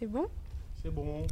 [0.00, 0.24] C'est bon
[0.82, 1.26] C'est bon.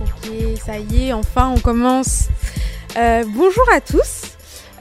[0.00, 0.30] Ok,
[0.64, 2.28] ça y est, enfin on commence.
[2.96, 4.22] Euh, bonjour à tous.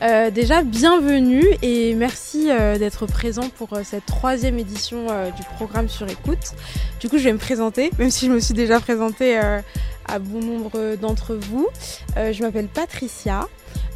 [0.02, 6.08] Euh, déjà, bienvenue et merci euh, d'être présent pour cette troisième édition du programme sur
[6.08, 6.54] écoute.
[7.02, 9.38] Du coup, je vais me présenter, même si je me suis déjà présentée
[10.10, 11.68] à bon nombre d'entre vous.
[12.18, 13.48] Euh, je m'appelle Patricia,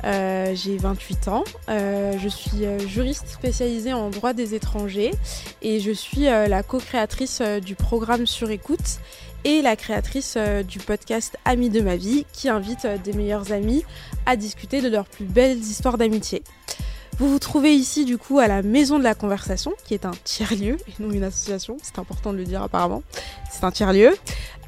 [0.03, 5.11] euh, j'ai 28 ans, Euh, je suis juriste spécialisée en droit des étrangers
[5.61, 8.99] et je suis la co-créatrice du programme sur écoute
[9.45, 10.37] et la créatrice
[10.67, 13.83] du podcast Amis de ma vie qui invite des meilleurs amis
[14.25, 16.43] à discuter de leurs plus belles histoires d'amitié.
[17.19, 20.11] Vous vous trouvez ici du coup à la Maison de la Conversation, qui est un
[20.23, 23.03] tiers-lieu et non une association, c'est important de le dire apparemment,
[23.51, 24.11] c'est un tiers-lieu.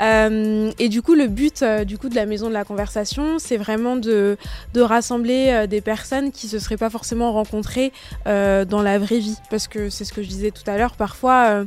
[0.02, 3.39] Euh, et du coup le but euh, du coup de la Maison de la Conversation,
[3.39, 4.38] c'est vraiment de,
[4.73, 7.92] de rassembler euh, des personnes qui se seraient pas forcément rencontrées
[8.28, 10.95] euh, dans la vraie vie, parce que c'est ce que je disais tout à l'heure,
[10.95, 11.66] parfois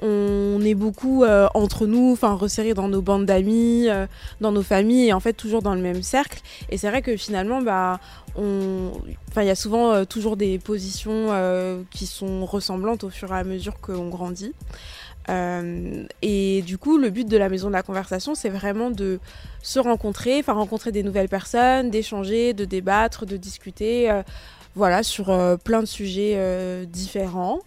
[0.00, 4.06] on est beaucoup euh, entre nous, enfin resserrés dans nos bandes d'amis, euh,
[4.40, 6.40] dans nos familles et en fait toujours dans le même cercle.
[6.70, 7.98] Et c'est vrai que finalement, bah,
[8.40, 13.38] il y a souvent euh, toujours des positions euh, qui sont ressemblantes au fur et
[13.38, 14.52] à mesure qu'on grandit.
[15.28, 19.20] Euh, et du coup, le but de la maison de la conversation, c'est vraiment de
[19.62, 24.10] se rencontrer, enfin rencontrer des nouvelles personnes, d'échanger, de débattre, de discuter.
[24.78, 27.58] Voilà, sur euh, plein de sujets euh, différents.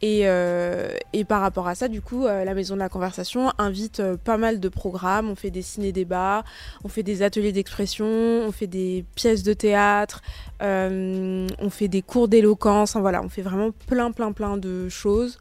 [0.00, 4.02] Et, euh, et par rapport à ça, du coup, la Maison de la Conversation invite
[4.24, 5.30] pas mal de programmes.
[5.30, 6.42] On fait des ciné-débats,
[6.82, 10.22] on fait des ateliers d'expression, on fait des pièces de théâtre,
[10.60, 12.96] on fait des cours d'éloquence.
[12.96, 15.38] Voilà, on fait vraiment plein, plein, plein de choses.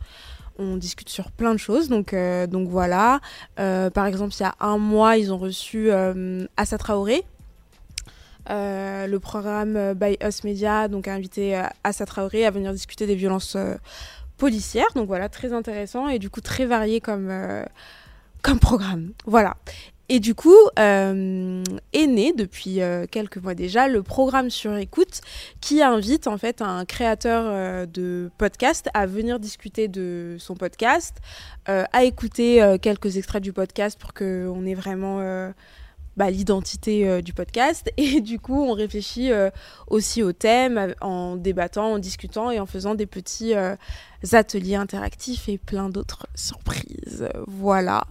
[0.59, 2.13] On discute sur plein de choses, donc,
[2.69, 3.19] voilà.
[3.55, 6.45] Par exemple, il y a un mois, ils ont reçu euh,
[6.79, 7.23] Traoré,
[8.49, 12.73] euh, le programme euh, By Us Media donc a invité euh, Assa Traoré à venir
[12.73, 13.57] discuter des violences
[14.37, 14.87] policières.
[14.95, 17.31] Donc voilà, très intéressant et du coup très varié comme,
[18.41, 19.13] comme programme.
[19.25, 19.55] Voilà.
[20.09, 22.79] Et du coup, est né depuis
[23.09, 25.21] quelques mois déjà le programme sur écoute
[25.61, 31.17] qui invite en fait un créateur de podcast à venir discuter de son podcast,
[31.65, 35.53] à écouter quelques extraits du podcast pour qu'on ait vraiment
[36.17, 37.91] bah, l'identité euh, du podcast.
[37.97, 39.49] Et du coup, on réfléchit euh,
[39.87, 43.53] aussi au thème euh, en débattant, en discutant et en faisant des petits
[44.31, 47.27] ateliers interactifs et plein d'autres surprises.
[47.47, 48.05] Voilà.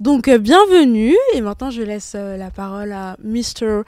[0.00, 1.16] Donc, bienvenue.
[1.34, 3.82] Et maintenant, je laisse la parole à Mr.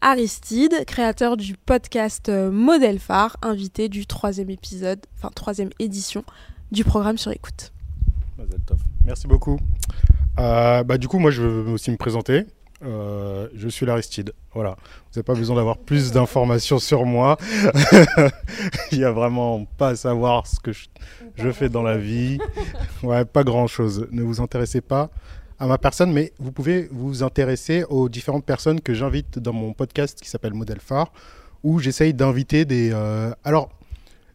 [0.00, 6.24] Aristide, créateur du podcast Modèle Phare, invité du troisième épisode, enfin troisième édition
[6.72, 7.72] du programme sur écoute.
[9.04, 9.58] Merci beaucoup.
[10.36, 12.46] Bah, du coup, moi, je veux aussi me présenter.
[12.82, 14.32] Euh, je suis l'Aristide.
[14.54, 14.70] Voilà.
[14.70, 17.36] Vous n'avez pas besoin d'avoir plus d'informations sur moi.
[18.92, 22.38] Il n'y a vraiment pas à savoir ce que je, fais dans la vie.
[23.02, 24.08] Ouais, pas grand-chose.
[24.10, 25.10] Ne vous intéressez pas
[25.58, 29.74] à ma personne, mais vous pouvez vous intéresser aux différentes personnes que j'invite dans mon
[29.74, 31.12] podcast qui s'appelle Modèle Phare,
[31.62, 32.90] où j'essaye d'inviter des...
[32.94, 33.68] euh, Alors,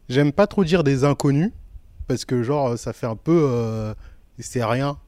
[0.08, 1.50] j'aime pas trop dire des inconnus,
[2.06, 3.48] parce que genre, ça fait un peu...
[3.50, 3.92] euh,
[4.38, 4.98] C'est rien.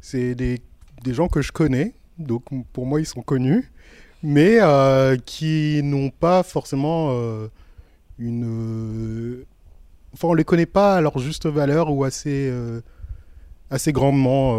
[0.00, 0.60] C'est des,
[1.02, 3.70] des gens que je connais, donc pour moi, ils sont connus,
[4.22, 7.48] mais euh, qui n'ont pas forcément euh,
[8.18, 8.44] une...
[8.46, 9.46] euh,
[10.14, 12.50] Enfin, on les connaît pas à leur juste valeur ou assez...
[13.70, 14.56] assez grandement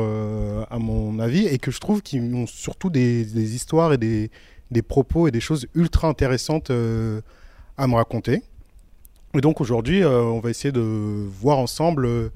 [0.69, 4.29] à mon avis et que je trouve qu'ils ont surtout des, histoires et des,
[4.69, 8.44] des propos et des choses ultra intéressantes à me raconter.
[9.34, 12.29] Et donc aujourd'hui, on va essayer de voir ensemble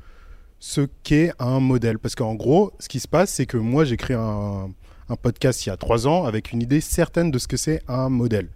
[0.58, 2.00] ce qu'est un modèle.
[2.00, 4.72] Parce qu'en gros, ce qui se passe, c'est que moi, créé un,
[5.12, 7.82] un podcast il y a trois ans avec une idée certaine de ce que c'est
[7.88, 8.48] un modèle.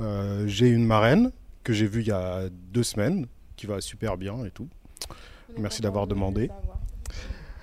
[0.00, 1.30] Euh, j'ai une marraine
[1.62, 4.68] que j'ai vue il y a deux semaines, qui va super bien et tout.
[5.58, 6.50] Merci d'avoir demandé.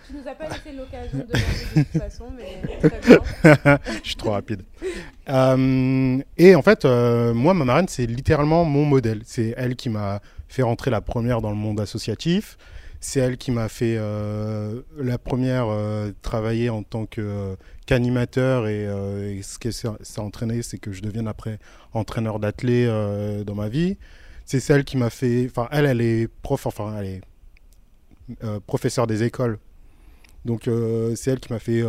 [0.08, 3.80] Tu nous as pas laissé l'occasion de toute façon, mais très bien.
[4.04, 4.64] je suis trop rapide.
[5.28, 9.22] Euh, et en fait, euh, moi, ma marraine, c'est littéralement mon modèle.
[9.25, 12.58] C'est elle qui m'a fait rentrer la première dans le monde associatif.
[13.01, 17.56] C'est elle qui m'a fait euh, la première euh, travailler en tant euh,
[17.86, 18.68] qu'animateur.
[18.68, 21.60] Et, ce que ça, a entraîné, c'est que je devienne après
[21.94, 23.98] entraîneur d'athlée euh, dans ma vie.
[24.46, 25.48] C'est celle qui m'a fait.
[25.50, 27.22] Enfin, elle, elle est prof, enfin, elle est
[28.68, 29.60] professeure des écoles.
[30.46, 30.69] Donc
[31.16, 31.84] c'est elle qui m'a fait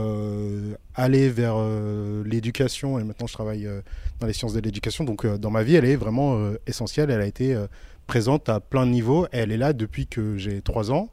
[0.94, 1.56] aller vers
[2.24, 3.68] l'éducation et maintenant je travaille
[4.18, 5.04] dans les sciences de l'éducation.
[5.04, 7.10] Donc dans ma vie, elle est vraiment essentielle.
[7.10, 7.56] Elle a été
[8.10, 9.28] présente à plein de niveaux.
[9.30, 11.10] Elle est là depuis que j'ai 3 ans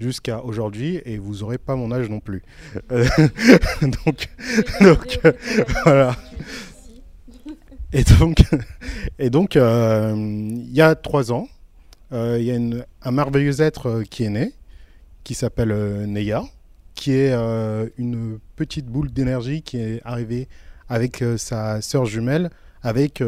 [0.00, 2.42] jusqu'à aujourd'hui et vous aurez pas mon âge non plus.
[2.90, 3.06] Euh,
[3.82, 4.28] donc
[4.80, 5.32] donc euh,
[5.84, 6.16] voilà.
[7.92, 8.38] Et donc,
[9.20, 11.46] et donc, il y a trois ans,
[12.10, 14.52] il y a une, un merveilleux être qui est né,
[15.22, 15.72] qui s'appelle
[16.08, 16.42] Neya,
[16.96, 17.32] qui est
[17.96, 20.48] une petite boule d'énergie qui est arrivée
[20.88, 22.50] avec sa sœur jumelle,
[22.82, 23.22] avec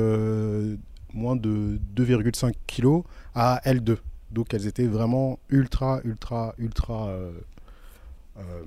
[1.15, 3.03] moins de 2,5 kg
[3.35, 3.99] à L2.
[4.33, 7.33] Donc elles étaient vraiment ultra, ultra, ultra euh,
[8.39, 8.63] euh,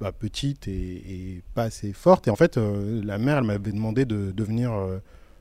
[0.00, 2.26] bah, petites et, pas assez fortes.
[2.26, 4.72] Et en fait, euh, la mère, elle m'avait demandé de devenir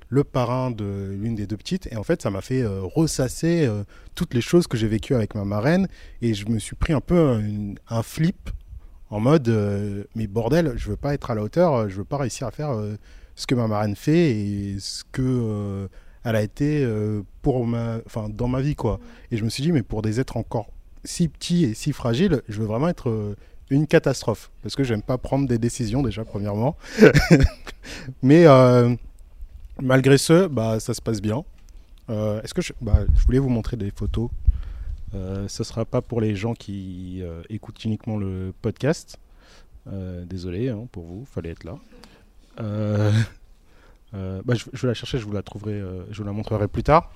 [0.10, 1.88] le parrain de l'une des deux petites.
[1.92, 3.70] Et en fait, ça m'a fait ressasser
[4.16, 5.88] toutes les choses que j'ai vécues avec ma marraine.
[6.22, 7.40] Et je me suis pris un peu
[7.88, 8.50] un, flip
[9.10, 9.48] en mode,
[10.16, 12.72] mais bordel, je veux pas être à la hauteur, je veux pas réussir à faire
[13.36, 15.88] ce que ma marraine fait et ce que
[16.24, 19.00] elle a été euh, pour ma, enfin, dans ma vie, quoi.
[19.32, 20.70] Et je me suis dit, mais pour des êtres encore
[21.06, 23.36] si petits et si fragiles, je veux vraiment être euh,
[23.70, 24.52] une catastrophe.
[24.62, 26.76] Parce que j'aime pas prendre des décisions, déjà, premièrement.
[28.22, 28.94] mais euh,
[29.82, 31.44] malgré ce, bah, ça se passe bien.
[32.10, 34.32] Est-ce que je, bah, je voulais vous montrer des photos.
[35.14, 39.20] ce sera pas pour les gens qui écoutent uniquement le podcast.
[40.26, 41.78] désolé hein, pour vous, fallait être là.
[44.16, 46.68] Euh, bah, je, vais la chercher, je vous la trouverai, euh, je vous la montrerai
[46.68, 47.12] plus tard.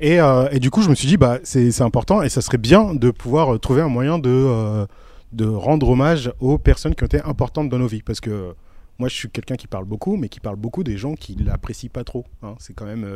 [0.00, 2.58] Et, euh, et, du coup, je me suis dit, bah, c'est important et ça serait
[2.58, 4.86] bien de pouvoir trouver un moyen de,
[5.32, 8.02] de rendre hommage aux personnes qui ont été importantes dans nos vies.
[8.02, 8.54] Parce que
[8.98, 11.90] moi, je suis quelqu'un qui parle beaucoup, mais qui parle beaucoup des gens qui l'apprécient
[11.92, 12.24] pas trop.
[12.42, 12.54] Hein.
[12.58, 13.06] C'est quand même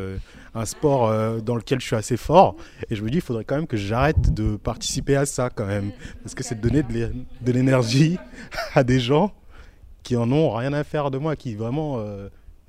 [0.54, 2.56] un sport dans lequel je suis assez fort.
[2.90, 5.66] Et je me dis, il faudrait quand même que j'arrête de participer à ça quand
[5.66, 5.90] même.
[6.22, 8.18] Parce que c'est de donner de l'énergie
[8.74, 9.32] à des gens
[10.02, 11.98] qui en ont rien à faire de moi, qui vraiment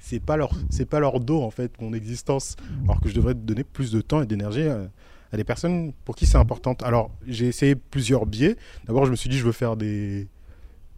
[0.06, 2.56] c'est pas leur c'est pas leur dos en fait mon existence.
[2.84, 4.88] Alors que je devrais donner plus de temps et d'énergie à,
[5.36, 6.74] des personnes pour qui c'est important.
[6.84, 8.56] Alors j'ai essayé plusieurs biais.
[8.86, 10.28] D'abord je me suis dit je veux faire des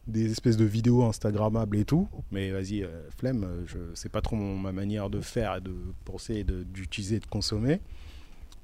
[0.07, 2.09] des espèces de vidéos instagrammables et tout.
[2.31, 5.73] Mais vas-y euh, flemme je c'est pas trop ma manière de faire et de
[6.03, 7.79] penser d'utiliser et de consommer.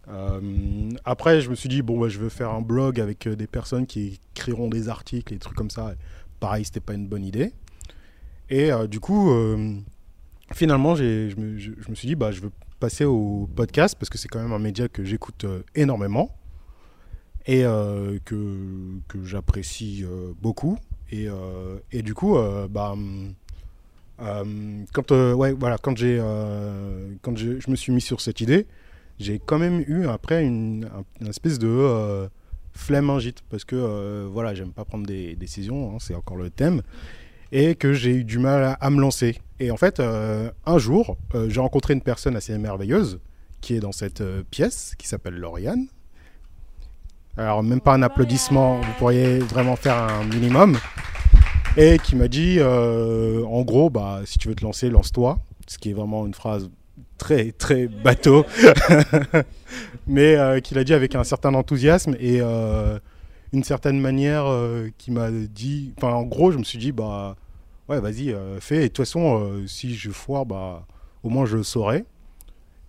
[0.09, 3.37] Euh, après je me suis dit bon bah, je veux faire un blog avec euh,
[3.37, 5.95] des personnes qui écriront des articles et des trucs comme ça.
[6.41, 7.53] Pareil c'était pas une bonne idée.
[8.49, 9.31] Et du coup
[10.53, 14.41] finalement, je me, suis dit, bah, je veux passer au podcast parce que c'est quand
[14.41, 16.35] même un média que j'écoute euh, énormément
[17.45, 20.77] et euh, que, j'apprécie euh, beaucoup.
[21.11, 22.35] Et, du coup,
[22.71, 22.95] bah,
[24.17, 26.17] quand, ouais, voilà, quand, j'ai,
[27.21, 28.65] quand je, me suis mis sur cette idée,
[29.19, 30.89] j'ai quand même eu après une,
[31.27, 32.27] espèce de
[32.73, 36.81] flemmingite parce que voilà, j'aime pas prendre des décisions, hein, c'est encore le thème
[37.53, 39.37] et que j'ai eu du mal à, me lancer.
[39.59, 43.19] Et en fait, euh, un jour, euh, j'ai rencontré une personne assez merveilleuse
[43.61, 45.85] qui est dans cette euh, pièce, qui s'appelle Lauriane.
[47.37, 50.77] Alors, même pas un applaudissement, vous pourriez vraiment faire un minimum.
[51.77, 55.39] Et qui m'a dit, en gros, bah, si tu veux te lancer, lance-toi.
[55.67, 56.69] Ce qui est vraiment une phrase
[57.17, 58.45] très, très bateau.
[60.07, 64.45] Mais qu'il a dit avec un certain enthousiasme et une certaine manière
[64.99, 65.93] qui m'a dit.
[65.97, 67.35] Enfin, en gros, je me suis dit, bah
[67.89, 68.77] ouais, vas-y, euh, fais.
[68.77, 70.85] Et de toute façon, euh, si je foire, bah,
[71.23, 72.05] au moins je le saurai.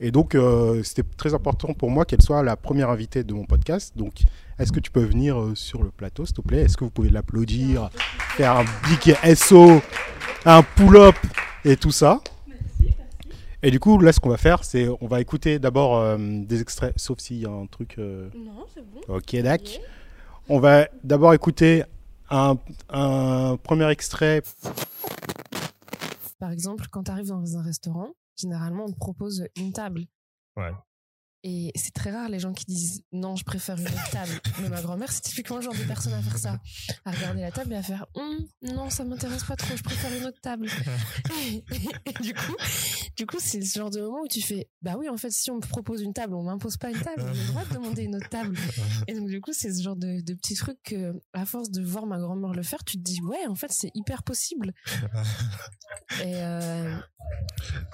[0.00, 3.44] Et donc, euh, c'était très important pour moi qu'elle soit la première invitée de mon
[3.44, 3.96] podcast.
[3.96, 4.22] Donc,
[4.58, 6.62] est-ce que tu peux venir sur le plateau, s'il te plaît?
[6.62, 7.90] Est-ce que vous pouvez l'applaudir,
[8.36, 9.80] faire un big SO,
[10.44, 11.14] un pull-up
[11.64, 12.20] et tout ça?
[13.62, 16.92] Et du coup, là, ce qu'on va faire, c'est on va écouter d'abord des extraits,
[16.96, 17.96] sauf s'il y a un truc.
[17.96, 19.00] Non, c'est bon.
[19.08, 19.80] Ok, d'accord.
[20.50, 21.84] On va d'abord écouter
[22.30, 24.42] un, premier extrait.
[26.38, 30.02] Par exemple, quand tu arrives dans un restaurant, généralement, on te propose une table.
[30.56, 30.72] Ouais.
[31.46, 34.32] Et c'est très rare les gens qui disent non, je préfère une autre table.
[34.62, 36.58] Mais ma grand-mère, c'est typiquement le genre de personne à faire ça.
[37.04, 40.10] À regarder la table et à faire hum, non, ça m'intéresse pas trop, je préfère
[40.16, 40.66] une autre table.
[41.52, 42.56] et, du coup,
[43.18, 45.50] du coup, c'est ce genre de moment où tu fais bah oui, en fait, si
[45.50, 48.04] on me propose une table, on m'impose pas une table, j'ai le droit de demander
[48.04, 48.56] une autre table.
[49.08, 51.82] Et donc, du coup, c'est ce genre de, de petits trucs que, à force de
[51.82, 54.72] voir ma grand-mère le faire, tu te dis ouais, en fait, c'est hyper possible.
[56.22, 56.96] et euh...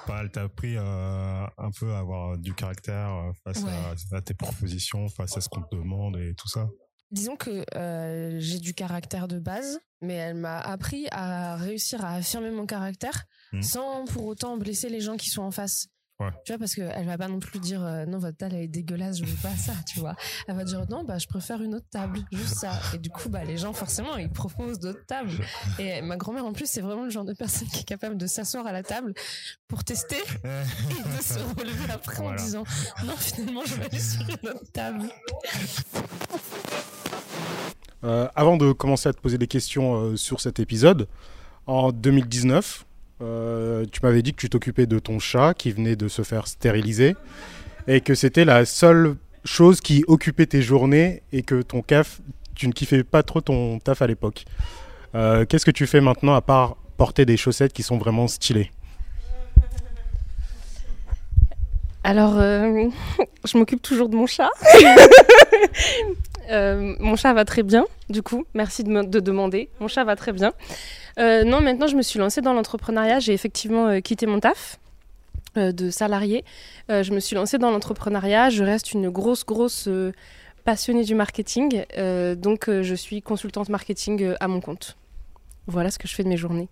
[0.07, 3.65] bah, elle t'a appris euh, un peu à avoir du caractère face
[4.13, 6.69] à, tes propositions, face à ce qu'on te demande et tout ça
[7.11, 12.15] Disons que euh, j'ai du caractère de base, mais elle m'a appris à réussir à
[12.15, 13.63] affirmer mon caractère mmh.
[13.63, 15.89] sans pour autant blesser les gens qui sont en face.
[16.45, 19.19] Tu vois, parce qu'elle va pas non plus dire euh, non, votre table est dégueulasse,
[19.19, 20.15] je veux pas ça, tu vois.
[20.47, 22.73] Elle va dire non, bah je préfère une autre table, juste ça.
[22.95, 25.31] Et du coup, bah les gens forcément ils proposent d'autres tables.
[25.79, 28.27] Et ma grand-mère en plus, c'est vraiment le genre de personne qui est capable de
[28.27, 29.15] s'asseoir à la table
[29.69, 32.65] pour tester et de se relever après en disant
[33.05, 35.05] non, finalement je vais aller sur une autre table.
[38.03, 41.07] Euh, avant de commencer à te poser des questions euh, sur cet épisode,
[41.67, 42.87] en 2019,
[43.21, 47.17] tu m'avais dit que tu t'occupais de ton chat qui venait de se faire stériliser
[47.87, 52.21] et que c'était la seule chose qui occupait tes journées et que ton CAF,
[52.55, 54.45] tu ne kiffais pas trop ton taf à l'époque.
[55.13, 58.71] Qu'est-ce que tu fais maintenant à part porter des chaussettes qui sont vraiment stylées?
[62.03, 62.89] Alors, euh,
[63.45, 64.51] je m'occupe toujours de mon chat.
[66.49, 68.45] Euh, mon chat va très bien, du coup.
[68.55, 69.69] Merci de, me, de demander.
[69.79, 70.53] Mon chat va très bien.
[71.21, 73.21] Euh, non, maintenant, je me suis lancée dans l'entrepreneuriat.
[73.21, 74.79] J'ai effectivement quitté mon taf
[75.57, 76.45] de salarié.
[76.89, 78.51] je me suis lancée dans l'entrepreneuriat.
[78.51, 79.89] Je reste une grosse, grosse
[80.65, 81.85] passionnée du marketing.
[82.37, 84.97] donc, je suis consultante marketing à mon compte.
[85.67, 86.69] Voilà ce que je fais de mes journées.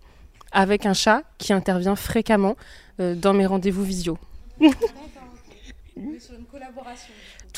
[0.51, 2.55] Avec un chat qui intervient fréquemment
[2.97, 4.17] dans mes rendez-vous visio.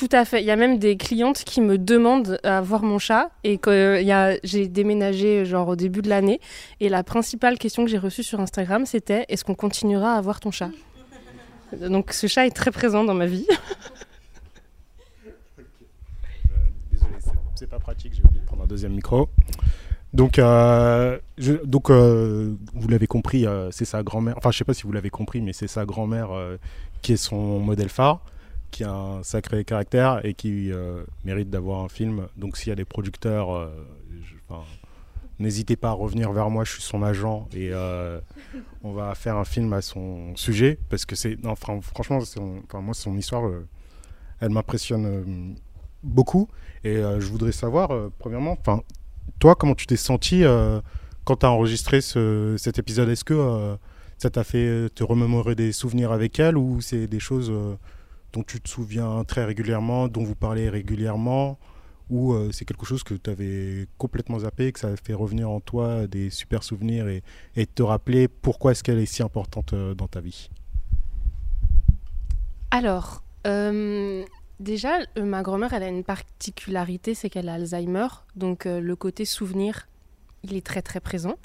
[0.02, 0.42] Tout à fait.
[0.42, 3.70] Il y a même des clientes qui me demandent à voir mon chat et que
[3.70, 6.42] euh, j'ai déménagé genre au début de l'année
[6.80, 10.40] et la principale question que j'ai reçue sur Instagram c'était est-ce qu'on continuera à voir
[10.40, 10.72] ton chat?
[11.88, 13.46] Donc ce chat est très présent dans ma vie.
[16.92, 17.14] Désolé,
[17.54, 19.30] c'est pas pratique, j'ai oublié de prendre un deuxième micro.
[20.14, 21.20] Donc, euh,
[21.64, 24.34] donc euh, vous l'avez compris, c'est sa grand-mère.
[24.36, 26.30] Enfin, je sais pas si vous l'avez compris, mais c'est sa grand-mère
[27.04, 28.22] qui est son modèle phare
[28.72, 32.28] qui a un sacré caractère et qui euh, mérite d'avoir un film.
[32.38, 33.70] Donc s'il y a des producteurs, euh,
[35.40, 38.20] n'hésitez pas à revenir vers moi, je suis son agent et euh,
[38.84, 43.18] on va faire un film à son sujet parce que c'est, franchement, enfin, moi son
[43.18, 43.52] histoire,
[44.40, 45.56] elle m'impressionne
[46.02, 46.48] beaucoup
[46.84, 48.58] et je voudrais savoir, premièrement,
[49.40, 50.44] toi, comment tu t'es senti
[51.26, 53.10] quand tu as enregistré ce, cet épisode?
[53.10, 53.78] Est-ce que
[54.18, 57.52] ça t'a fait te remémorer des souvenirs avec elle ou c'est des choses
[58.34, 61.60] dont tu te souviens très régulièrement, dont vous parlez régulièrement,
[62.10, 65.50] ou euh, c'est quelque chose que tu avais complètement zappé, que ça a fait revenir
[65.50, 69.94] en toi des super souvenirs et, te rappeler pourquoi est-ce qu'elle est si importante euh,
[69.94, 70.50] dans ta vie?
[72.70, 74.26] Alors, euh,
[74.60, 79.88] déjà, ma grand-mère, elle a une particularité, c'est qu'elle a Alzheimer, donc le côté souvenir,
[80.44, 81.36] il est très très présent.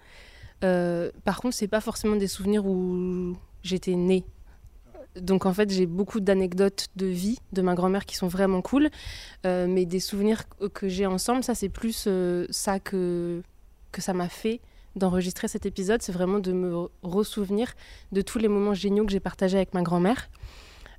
[0.61, 4.25] par contre, c'est pas forcément des souvenirs où j'étais née
[5.21, 8.91] donc en fait, j'ai beaucoup d'anecdotes de vie de ma grand-mère qui sont vraiment cool,
[9.45, 10.45] euh, mais des souvenirs
[10.75, 13.43] que j'ai ensemble, ça c'est plus euh, ça que,
[13.93, 14.61] que ça m'a fait
[14.97, 17.75] d'enregistrer cet épisode, c'est vraiment de me ressouvenir
[18.13, 20.31] de tous les moments géniaux que j'ai partagés avec ma grand-mère.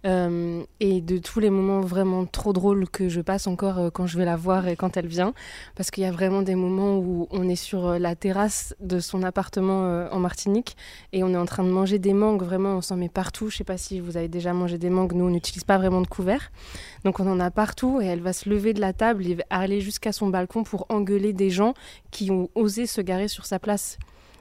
[0.08, 4.08] Euh, et de tous les moments vraiment trop drôles que je passe encore euh, quand
[4.08, 5.34] je vais la voir et quand elle vient.
[5.76, 9.00] Parce qu'il y a vraiment des moments où on est sur euh, la terrasse de
[9.00, 10.78] son appartement en Martinique
[11.12, 12.42] et on est en train de manger des mangues.
[12.42, 13.50] Vraiment, on s'en met partout.
[13.50, 15.14] Je sais pas si vous avez déjà mangé des mangues.
[15.14, 16.52] Nous, on n'utilise pas vraiment de couvert.
[17.04, 19.82] Donc on en a partout et elle va se lever de la table et aller
[19.82, 21.74] jusqu'à son balcon pour engueuler des gens
[22.12, 23.98] qui ont osé se garer sur sa place.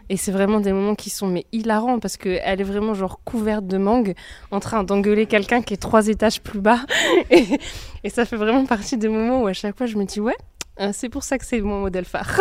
[0.08, 3.66] Et c'est vraiment des moments qui sont mais hilarants parce qu'elle est vraiment genre couverte
[3.66, 4.14] de mangue
[4.50, 6.80] en train d'engueuler quelqu'un qui est trois étages plus bas.
[7.30, 10.36] et, ça fait vraiment partie des moments où à chaque fois je me dis ouais,
[10.80, 12.40] euh, c'est pour ça que c'est mon modèle phare.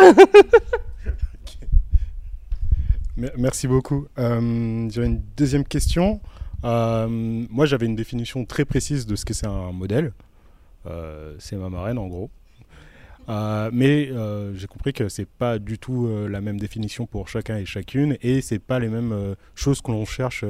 [3.16, 4.06] Merci beaucoup.
[4.18, 6.20] Euh, une deuxième question.
[6.64, 10.12] Euh, moi, j'avais une définition très précise de ce que c'est un modèle.
[10.86, 12.30] Euh, c'est ma marraine, en gros.
[13.28, 17.28] Euh, mais euh, j'ai compris que c'est pas du tout euh, la même définition pour
[17.28, 20.44] chacun et chacune, et c'est pas les mêmes choses que l'on cherche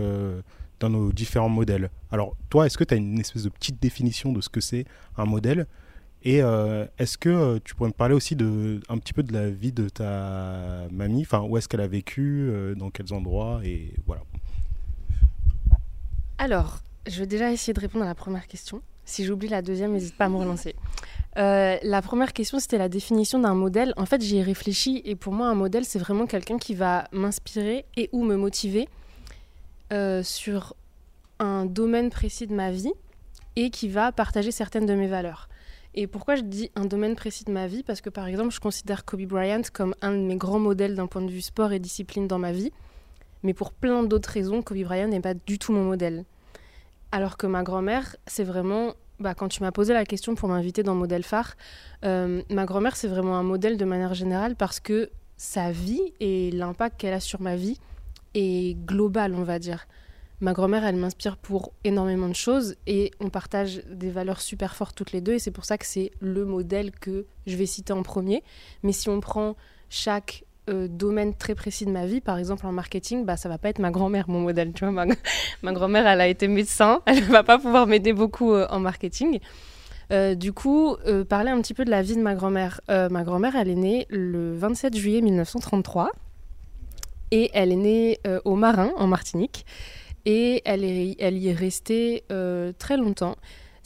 [0.80, 1.90] dans nos différents modèles.
[2.11, 4.85] Alors, toi, est-ce que tu as une espèce de petite définition de ce que c'est
[5.16, 5.66] un modèle?
[6.23, 6.38] Et
[6.99, 9.88] est-ce que tu pourrais me parler aussi de, un petit peu de la vie de
[9.88, 11.23] ta mamie?
[11.23, 14.23] Enfin, où est-ce qu'elle a vécu Dans quels endroits Et voilà.
[16.38, 18.83] Alors, je vais déjà essayer de répondre à la première question.
[19.06, 20.75] Si j'oublie la deuxième, n'hésite pas à me relancer.
[21.38, 23.94] Euh, la première question, c'était la définition d'un modèle.
[23.96, 27.04] En fait, j'y ai réfléchi et pour moi, un modèle, c'est vraiment quelqu'un qui va
[27.12, 28.88] m'inspirer et ou me motiver
[29.92, 30.75] euh, sur
[31.38, 32.92] un domaine précis de ma vie
[33.54, 35.48] et qui va partager certaines de mes valeurs.
[35.94, 37.82] Et pourquoi je dis un domaine précis de ma vie?
[37.82, 41.06] Parce que par exemple, je considère Kobe Bryant comme un de mes grands modèles d'un
[41.06, 42.72] point de vue sport et discipline dans ma vie.
[43.42, 46.25] Mais pour plein d'autres raisons, Kobe Bryant n'est pas du tout mon modèle.
[47.12, 50.82] Alors que ma grand-mère, c'est vraiment bah, quand tu m'as posé la question pour m'inviter
[50.82, 51.54] dans Modèle Phare,
[52.04, 56.50] euh, ma grand-mère, c'est vraiment un modèle de manière générale parce que sa vie et
[56.50, 57.78] l'impact qu'elle a sur ma vie
[58.34, 59.86] est global, on va dire.
[60.40, 64.94] Ma grand-mère, elle m'inspire pour énormément de choses et on partage des valeurs super fortes
[64.94, 67.94] toutes les deux et c'est pour ça que c'est le modèle que je vais citer
[67.94, 68.42] en premier.
[68.82, 69.56] Mais si on prend
[69.88, 73.58] chaque euh, domaine très précis de ma vie, par exemple en marketing, bah, ça va
[73.58, 74.73] pas être ma grand-mère mon modèle.
[74.73, 74.85] Tu
[75.62, 79.40] ma, grand-mère, elle a été médecin, elle va pas pouvoir m'aider beaucoup euh, en marketing.
[80.12, 80.96] Euh, du coup,
[81.28, 82.80] parler un petit peu de la vie de ma grand-mère.
[82.88, 86.11] ma grand-mère, elle est née le 27 juillet 1933.
[87.32, 89.66] Et elle est née au Marin, en Martinique.
[90.25, 92.25] Et elle, est, elle y est restée
[92.78, 93.37] très longtemps.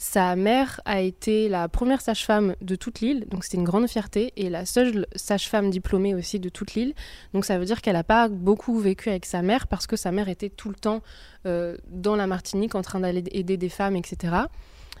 [0.03, 4.33] Sa mère a été la première sage-femme de toute l'île, donc c'était une grande fierté,
[4.35, 6.95] et la seule sage-femme diplômée aussi de toute l'île.
[7.35, 10.11] Donc ça veut dire qu'elle n'a pas beaucoup vécu avec sa mère parce que sa
[10.11, 11.03] mère était tout le temps
[11.45, 14.33] euh, dans la Martinique en train d'aller aider des femmes, etc.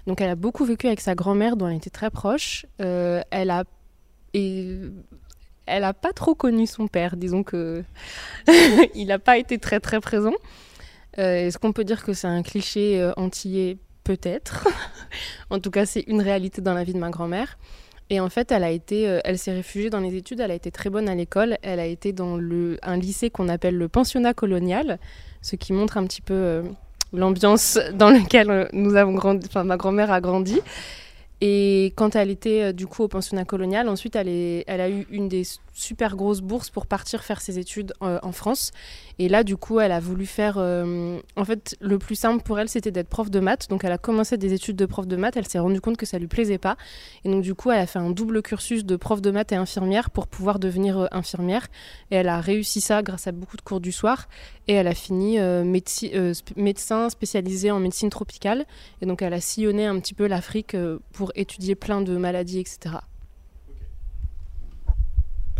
[0.05, 2.67] Donc elle a beaucoup vécu avec sa grand-mère dont elle était très proche.
[2.79, 3.63] Euh, elle a
[4.35, 4.77] et
[5.65, 7.83] elle n'a pas trop connu son père, disons que
[8.93, 10.35] il n'a pas été très très présent.
[11.17, 14.67] Euh, est-ce qu'on peut dire que c'est un cliché antillais peut-être.
[15.49, 17.57] en tout cas, c'est une réalité dans la vie de ma grand-mère.
[18.11, 20.41] Et en fait, elle a été, euh, elle s'est réfugiée dans les études.
[20.41, 21.57] Elle a été très bonne à l'école.
[21.61, 24.99] Elle a été dans le, un lycée qu'on appelle le pensionnat colonial,
[25.41, 26.63] ce qui montre un petit peu euh,
[27.13, 30.59] l'ambiance dans laquelle euh, nous avons grandi, enfin ma grand-mère a grandi.
[31.39, 35.07] Et quand elle était du coup au pensionnat colonial, ensuite elle, est, elle a eu
[35.09, 35.43] une des
[35.73, 38.71] super grosse bourse pour partir faire ses études en France.
[39.21, 40.55] Et là, du coup, elle a voulu faire.
[40.57, 43.69] Euh, en fait, le plus simple pour elle, c'était d'être prof de maths.
[43.69, 45.37] Donc, elle a commencé des études de prof de maths.
[45.37, 46.75] Elle s'est rendue compte que ça lui plaisait pas.
[47.23, 49.55] Et donc, du coup, elle a fait un double cursus de prof de maths et
[49.55, 51.67] infirmière pour pouvoir devenir euh, infirmière.
[52.09, 54.27] Et elle a réussi ça grâce à beaucoup de cours du soir.
[54.67, 55.37] Et elle a fini
[56.55, 58.65] médecin spécialisé en médecine tropicale.
[59.03, 60.75] Et donc, elle a sillonné un petit peu l'Afrique
[61.13, 63.01] pour étudier plein de maladies, etc.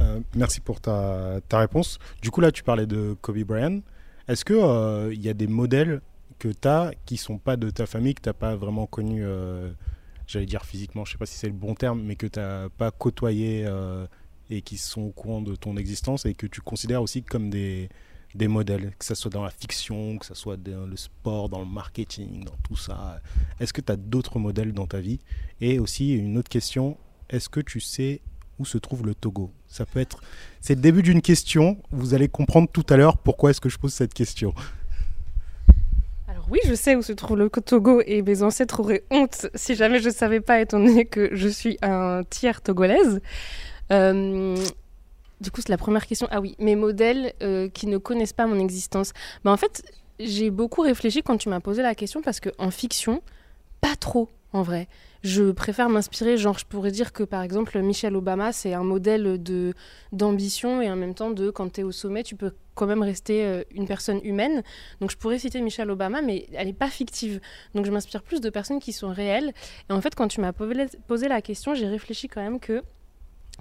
[0.01, 1.99] Euh, merci pour ta, réponse.
[2.21, 3.81] Du coup, là, tu parlais de Kobe Bryant.
[4.27, 6.01] Est-ce qu'il euh, y a des modèles
[6.39, 9.23] que tu as qui sont pas de ta famille, que tu n'as pas vraiment connu,
[9.23, 9.71] euh,
[10.27, 12.69] j'allais dire physiquement, je sais pas si c'est le bon terme, mais que tu n'as
[12.69, 13.67] pas côtoyé
[14.49, 17.89] et qui sont au courant de ton existence et que tu considères aussi comme des,
[18.33, 21.59] des modèles, que ce soit dans la fiction, que ce soit dans le sport, dans
[21.59, 23.19] le marketing, dans tout ça?
[23.59, 25.19] Est-ce que tu as d'autres modèles dans ta vie?
[25.59, 26.97] Et aussi, une autre question,
[27.29, 28.21] est-ce que tu sais
[28.61, 30.21] où se trouve le Togo Ça peut être.
[30.61, 31.77] C'est le début d'une question.
[31.91, 34.53] Vous allez comprendre tout à l'heure pourquoi est-ce que je pose cette question.
[36.27, 39.75] Alors oui, je sais où se trouve le Togo et mes ancêtres auraient honte si
[39.75, 43.19] jamais je ne savais pas, étant donné que je suis un tiers togolaise.
[43.91, 44.55] Euh,
[45.41, 46.27] du coup, c'est la première question.
[46.29, 49.11] Ah oui, mes modèles euh, qui ne connaissent pas mon existence.
[49.43, 49.83] Bah, en fait,
[50.19, 53.23] j'ai beaucoup réfléchi quand tu m'as posé la question parce qu'en fiction,
[53.81, 54.87] pas trop en vrai
[55.23, 59.41] je préfère m'inspirer, genre je pourrais dire que par exemple Michelle Obama c'est un modèle
[59.41, 59.73] de
[60.11, 63.03] d'ambition et en même temps de quand tu es au sommet tu peux quand même
[63.03, 64.63] rester euh, une personne humaine.
[64.99, 67.39] Donc je pourrais citer Michelle Obama mais elle n'est pas fictive.
[67.75, 69.53] Donc je m'inspire plus de personnes qui sont réelles.
[69.89, 72.81] Et en fait quand tu m'as posé la question j'ai réfléchi quand même que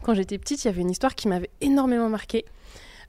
[0.03, 2.47] quand j'étais petite il y avait une histoire qui m'avait énormément marquée.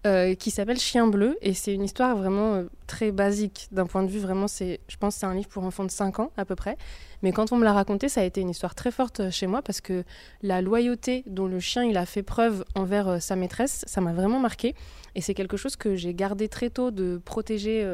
[0.08, 4.02] Euh, qui s'appelle Chien bleu et c'est une histoire vraiment euh, très basique d'un point
[4.02, 6.44] de vue vraiment c'est je pense c'est un livre pour enfants de 5 ans à
[6.44, 6.76] peu près
[7.23, 9.47] mais quand on me l'a raconté ça a été une histoire très forte euh, chez
[9.47, 10.03] moi parce que
[10.41, 14.39] la loyauté dont le chien il a fait preuve envers sa maîtresse ça m'a vraiment
[14.39, 14.75] marqué.
[15.15, 17.86] Et c'est quelque chose que j'ai gardé très tôt de protéger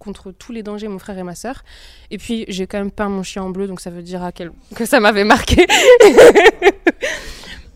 [0.00, 1.62] contre tous les dangers mon frère et ma sœur.
[2.10, 4.50] Et puis j'ai quand même peint mon chien en bleu donc ça veut dire quel...
[4.74, 5.66] que ça m'avait marqué.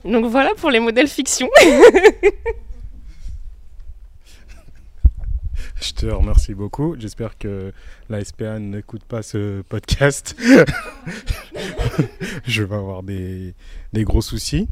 [0.04, 1.48] Donc voilà pour les modèles fiction
[5.80, 6.96] Je te remercie beaucoup.
[6.98, 7.72] J'espère que
[8.08, 10.34] la SPA n'écoute pas ce podcast.
[12.44, 13.54] je vais avoir des,
[13.94, 14.68] gros soucis.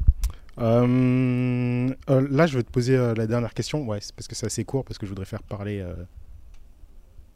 [0.58, 3.86] Euh, euh, là, je vais te poser euh, la dernière question.
[3.86, 5.84] Ouais, c'est parce que c'est assez court, parce que je voudrais faire parler.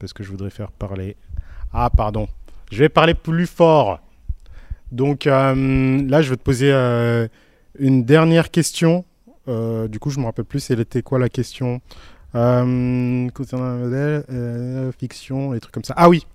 [0.01, 1.17] parce que je voudrais faire parler.
[1.73, 2.29] Ah, pardon.
[2.73, 4.01] Je vais parler plus fort.
[4.91, 6.73] Donc là, je vais te poser
[7.79, 9.05] une dernière question.
[9.47, 10.71] du coup, je me rappelle plus.
[10.71, 11.81] Elle était quoi la question?
[12.33, 15.95] Concernant un modèle, euh, fiction, et trucs comme ça.
[15.97, 16.27] Ah oui,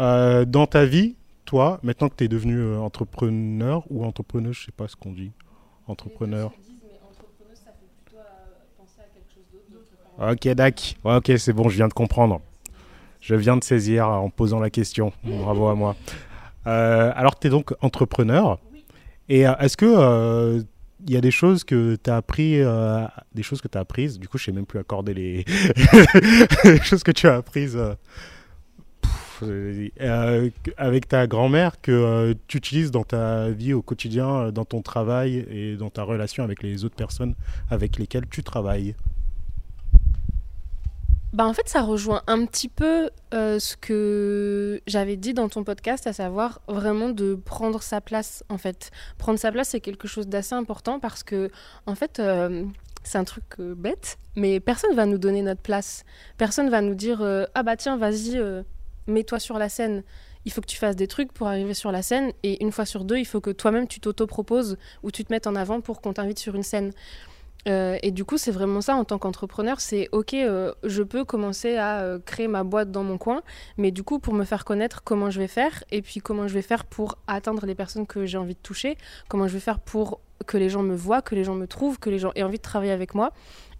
[0.00, 4.66] euh, dans ta vie, toi, maintenant que tu es devenu euh, entrepreneur ou entrepreneuse, je
[4.66, 5.32] sais pas ce qu'on dit,
[5.86, 6.52] entrepreneur.
[10.20, 10.96] Ok, dac.
[11.04, 12.40] ok, c'est bon, je viens de comprendre.
[13.20, 15.12] Je viens de saisir en posant la question.
[15.22, 15.94] Bravo à moi.
[16.64, 18.58] alors, tu es donc entrepreneur.
[19.28, 20.64] Et est-ce que
[21.06, 23.82] il y a des choses que tu as appris, euh, des choses que tu as
[23.82, 24.18] apprises.
[24.18, 25.44] Du coup, je sais même plus accorder les,
[26.82, 27.94] choses que tu as apprises euh,
[30.00, 35.46] euh, avec ta grand-mère que tu utilises dans ta vie au quotidien, dans ton travail
[35.50, 37.34] et dans ta relation avec les autres personnes
[37.70, 38.94] avec lesquelles tu travailles.
[41.38, 45.62] Bah en fait, ça rejoint un petit peu euh, ce que j'avais dit dans ton
[45.62, 48.42] podcast, à savoir vraiment de prendre sa place.
[48.48, 51.48] En fait, prendre sa place, c'est quelque chose d'assez important parce que,
[51.86, 52.64] en fait, euh,
[53.04, 56.02] c'est un truc euh, bête, mais personne va nous donner notre place.
[56.38, 57.22] Personne va nous dire
[57.54, 58.36] ah bah tiens, vas-y,
[59.06, 60.02] mets-toi sur la scène.
[60.44, 62.84] Il faut que tu fasses des trucs pour arriver sur la scène, et une fois
[62.84, 66.00] sur deux, il faut que toi-même tu t'auto-proposes ou tu te mettes en avant pour
[66.00, 66.90] qu'on t'invite sur une scène.
[67.68, 71.24] Euh, et du coup, c'est vraiment ça en tant qu'entrepreneur, c'est ok, euh, je peux
[71.24, 73.42] commencer à euh, créer ma boîte dans mon coin,
[73.76, 76.54] mais du coup, pour me faire connaître, comment je vais faire, et puis comment je
[76.54, 78.96] vais faire pour atteindre les personnes que j'ai envie de toucher,
[79.28, 81.98] comment je vais faire pour que les gens me voient, que les gens me trouvent,
[81.98, 83.32] que les gens aient envie de travailler avec moi?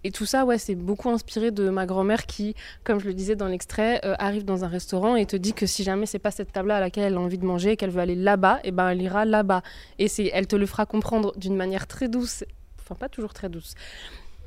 [0.03, 3.35] Et tout ça, ouais, c'est beaucoup inspiré de ma grand-mère qui, comme je le disais
[3.35, 6.53] dans l'extrait, arrive dans un restaurant et te dit que si jamais c'est pas cette
[6.53, 8.89] table-là à laquelle elle a envie de manger, qu'elle veut aller là-bas, et eh ben
[8.89, 9.61] elle ira là-bas.
[9.97, 12.45] Et c'est, elle te le fera comprendre d'une manière très douce
[12.95, 13.75] pas toujours très douce,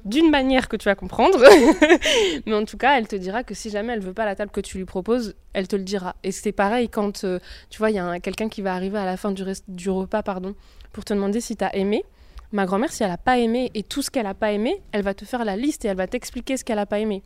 [0.04, 1.38] d'une manière que tu vas comprendre.
[2.46, 4.50] Mais en tout cas, elle te dira que si jamais elle veut pas la table
[4.50, 6.16] que tu lui proposes, elle te le dira.
[6.22, 7.38] Et c'est pareil quand, euh,
[7.70, 10.22] tu vois, il y a quelqu'un qui va arriver à la fin du, du repas
[10.22, 10.54] pardon,
[10.92, 12.04] pour te demander si tu as aimé.
[12.52, 15.02] Ma grand-mère, si elle a pas aimé et tout ce qu'elle a pas aimé, elle
[15.02, 17.22] va te faire la liste et elle va t'expliquer ce qu'elle a pas aimé.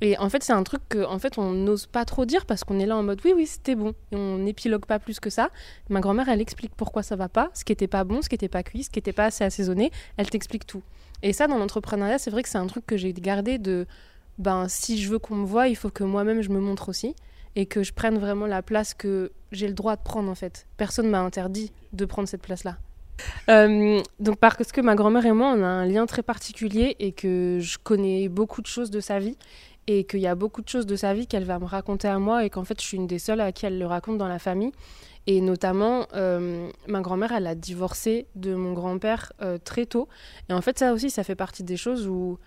[0.00, 2.64] Et en fait, c'est un truc que en fait, on n'ose pas trop dire parce
[2.64, 3.94] qu'on est là en mode oui, oui, c'était bon.
[4.12, 5.50] Et on n'épilogue pas plus que ça.
[5.88, 8.34] Ma grand-mère, elle explique pourquoi ça va pas, ce qui était pas bon, ce qui
[8.34, 9.90] était pas cuit, ce qui était pas assez assaisonné.
[10.16, 10.82] Elle t'explique tout.
[11.22, 13.86] Et ça, dans l'entrepreneuriat, c'est vrai que c'est un truc que j'ai gardé de
[14.38, 17.14] ben, si je veux qu'on me voit, il faut que moi-même je me montre aussi
[17.56, 20.66] et que je prenne vraiment la place que j'ai le droit de prendre en fait.
[20.76, 22.76] Personne m'a interdit de prendre cette place-là.
[23.48, 27.12] Euh, donc parce que ma grand-mère et moi, on a un lien très particulier et
[27.12, 29.36] que je connais beaucoup de choses de sa vie
[29.86, 32.18] et qu'il y a beaucoup de choses de sa vie qu'elle va me raconter à
[32.18, 34.28] moi et qu'en fait je suis une des seules à qui elle le raconte dans
[34.28, 34.72] la famille.
[35.26, 40.08] Et notamment, euh, ma grand-mère, elle a divorcé de mon grand-père euh, très tôt.
[40.48, 42.38] Et en fait, ça aussi, ça fait partie des choses où,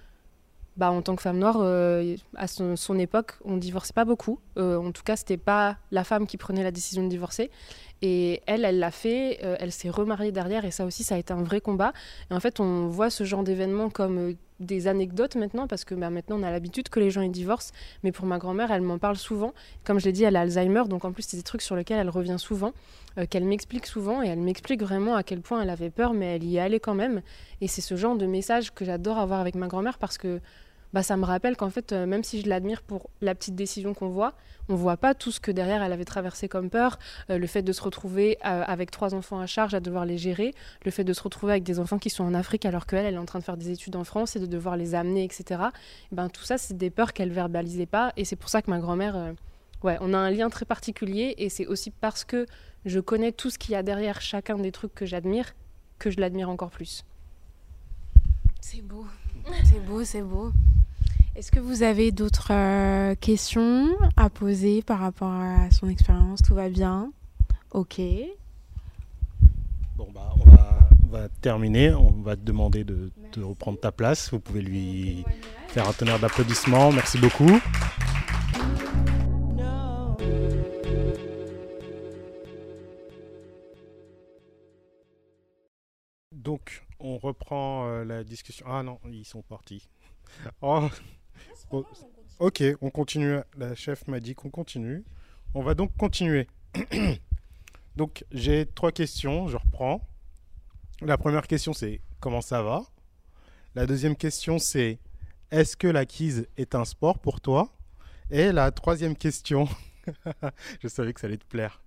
[0.75, 4.39] bah, en tant que femme noire, euh, à son, époque, on divorçait pas beaucoup.
[4.57, 7.49] en tout cas, c'était pas la femme qui prenait la décision de divorcer.
[8.01, 11.33] Et elle, elle l'a fait, elle s'est remariée derrière, et ça aussi, ça a été
[11.33, 11.93] un vrai combat.
[12.29, 16.09] Et en fait, on voit ce genre d'événements comme des anecdotes maintenant, parce que bah,
[16.09, 18.97] maintenant on a l'habitude que les gens y divorcent, mais pour ma grand-mère, elle m'en
[18.97, 19.53] parle souvent.
[19.83, 21.99] Comme je l'ai dit, elle a Alzheimer, donc en plus c'est des trucs sur lesquels
[21.99, 22.71] elle revient souvent,
[23.17, 26.35] euh, qu'elle m'explique souvent, et elle m'explique vraiment à quel point elle avait peur, mais
[26.35, 27.21] elle y est allée quand même.
[27.61, 30.39] Et c'est ce genre de message que j'adore avoir avec ma grand-mère, parce que
[30.93, 33.93] bah, ça me rappelle qu'en fait, euh, même si je l'admire pour la petite décision
[33.93, 34.33] qu'on voit,
[34.69, 37.61] on voit pas tout ce que derrière elle avait traversé comme peur, euh, le fait
[37.61, 40.53] de se retrouver euh, avec trois enfants à charge, à devoir les gérer,
[40.85, 43.15] le fait de se retrouver avec des enfants qui sont en Afrique alors qu'elle, elle
[43.15, 45.61] est en train de faire des études en France et de devoir les amener, etc.
[46.11, 48.79] ben, tout ça, c'est des peurs qu'elle verbalisait pas et c'est pour ça que ma
[48.79, 49.33] grand-mère,
[49.83, 52.45] ouais, on a un lien très particulier et c'est aussi parce que
[52.85, 55.53] je connais tout ce qu'il y a derrière chacun des trucs que j'admire
[55.99, 57.03] que je l'admire encore plus.
[58.61, 59.05] C'est beau,
[59.63, 60.51] c'est beau, c'est beau.
[61.35, 66.41] Est-ce que vous avez d'autres euh, questions à poser par rapport à son expérience?
[66.41, 67.11] Tout va bien?
[67.71, 68.01] Ok.
[69.95, 71.93] Bon, bah, on va, on va terminer.
[71.93, 74.31] On va te demander de, de, reprendre ta place.
[74.31, 75.23] Vous pouvez lui
[75.67, 76.91] faire un tonnerre d'applaudissements.
[76.91, 77.59] Merci beaucoup.
[86.31, 88.65] Donc, on reprend euh, la discussion.
[88.69, 89.87] Ah non, ils sont partis.
[90.61, 90.89] Oh,
[92.39, 93.37] ok, on continue.
[93.57, 95.05] La chef m'a dit qu'on continue.
[95.53, 96.47] On va donc continuer.
[97.95, 100.01] donc j'ai trois questions, je reprends.
[101.01, 102.83] La première question c'est comment ça va?
[103.75, 104.99] La deuxième question c'est
[105.51, 107.69] est-ce que la quise est un sport pour toi?
[108.29, 109.69] Et la troisième question,
[110.81, 111.81] je savais que ça allait te plaire.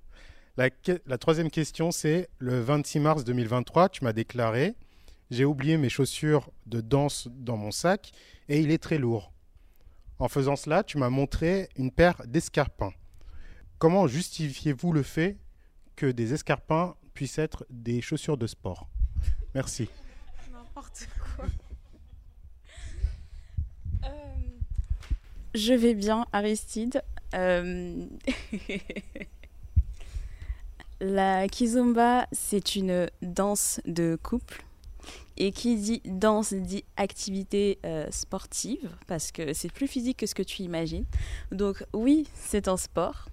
[0.56, 0.70] La,
[1.06, 4.76] la troisième question c'est le 26 mars 2023, tu m'as déclaré
[5.30, 8.12] j'ai oublié mes chaussures de danse dans mon sac
[8.48, 9.32] et il est très lourd.
[10.18, 12.92] En faisant cela, tu m'as montré une paire d'escarpins.
[13.78, 15.38] Comment justifiez-vous le fait
[15.96, 18.88] que des escarpins puissent être des chaussures de sport?
[19.54, 19.88] Merci.
[20.52, 21.46] N'importe quoi.
[24.04, 24.08] Euh,
[25.54, 27.02] je vais bien, Aristide.
[27.34, 28.04] Euh,
[31.00, 34.64] la kizomba, c'est une danse de couple
[35.40, 40.34] et qui dit danse dit activité euh, sportive, parce que c'est plus physique que ce
[40.34, 41.06] que tu imagines.
[41.50, 43.30] Donc oui, c'est un sport.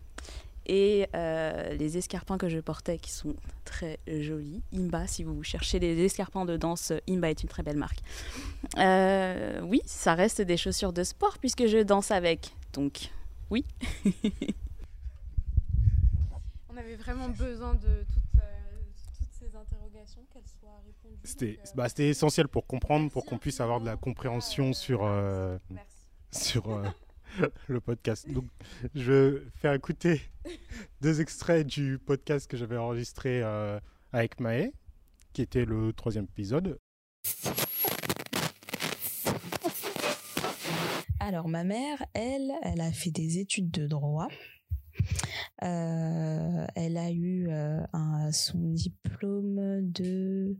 [0.65, 5.80] Et euh, les escarpins que je portais, qui sont très jolis, Imba, si vous cherchez
[5.80, 8.00] des escarpins de danse, Imba est une très belle marque.
[8.78, 12.54] Euh, oui, ça reste des chaussures de sport puisque je danse avec.
[12.72, 13.12] Donc
[13.50, 13.65] oui.
[16.70, 18.41] On avait vraiment besoin de toutes,
[19.17, 20.43] toutes ces interrogations, qu'elles
[21.41, 25.57] euh, bah, c'était essentiel pour comprendre, pour qu'on puisse avoir de la compréhension sur, euh,
[26.31, 26.83] sur euh,
[27.67, 28.29] le podcast.
[28.29, 28.45] Donc,
[28.95, 30.21] je vais faire écouter
[31.01, 33.43] deux extraits du podcast que j'avais enregistré
[34.13, 34.71] avec Maë,
[35.33, 36.79] qui était le troisième épisode.
[41.19, 44.29] Alors, ma mère, elle, elle a fait des études de droit.
[45.62, 50.58] Elle a eu un, son diplôme de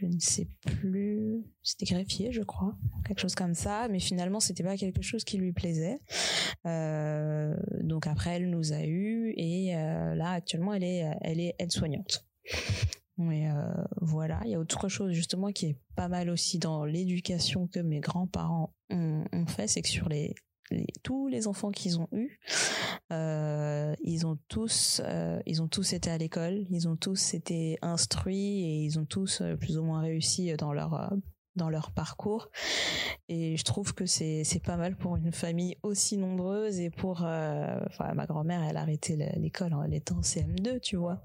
[0.00, 3.86] je ne sais plus, c'était greffier, je crois, quelque chose comme ça.
[3.88, 6.00] Mais finalement, c'était pas quelque chose qui lui plaisait.
[6.66, 11.54] Euh, donc après, elle nous a eu et euh, là, actuellement, elle est, elle est
[11.58, 12.26] aide-soignante.
[13.16, 16.84] Mais euh, voilà, il y a autre chose justement qui est pas mal aussi dans
[16.84, 20.34] l'éducation que mes grands-parents ont fait, c'est que sur les
[21.02, 22.38] tous les enfants qu'ils ont eus,
[23.12, 27.78] euh, ils ont tous, euh, ils ont tous été à l'école, ils ont tous été
[27.82, 31.12] instruits et ils ont tous euh, plus ou moins réussi dans leur
[31.56, 32.50] dans leur parcours.
[33.28, 38.12] Et je trouve que c'est pas mal pour une famille aussi nombreuse et pour, enfin
[38.14, 41.22] ma grand-mère, elle a arrêté l'école en étant CM2, tu vois.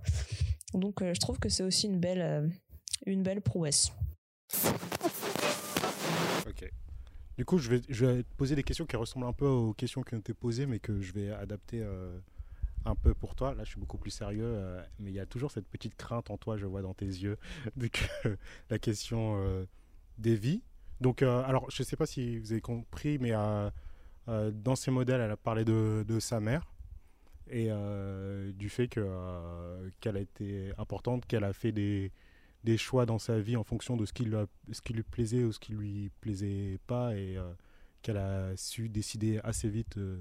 [0.76, 2.52] Donc je trouve que c'est aussi une belle
[3.08, 3.92] une belle prouesse.
[6.48, 6.70] Ok.
[7.40, 10.14] Du coup, je vais, te poser des questions qui ressemblent un peu aux questions qui
[10.14, 12.20] ont été posées, mais que je vais adapter euh,
[12.84, 13.56] un peu pour toi.
[13.56, 16.32] Là, je suis beaucoup plus sérieux, euh, mais il y a toujours cette petite crainte
[16.32, 17.38] en toi, je vois dans tes yeux,
[17.80, 18.38] que
[18.70, 19.64] la question euh,
[20.18, 20.62] des vies.
[21.00, 23.32] Donc, alors, je ne sais pas si vous avez compris, mais
[24.28, 26.70] dans ces modèles, elle a parlé de sa mère
[27.50, 27.70] et
[28.54, 32.12] du fait qu'elle a été importante, qu'elle a fait des,
[32.64, 35.74] des choix dans sa vie en fonction de ce qui, lui, plaisait ou ce qui
[35.74, 37.54] lui plaisait pas et euh,
[38.02, 40.18] qu'elle a su décider assez vite euh,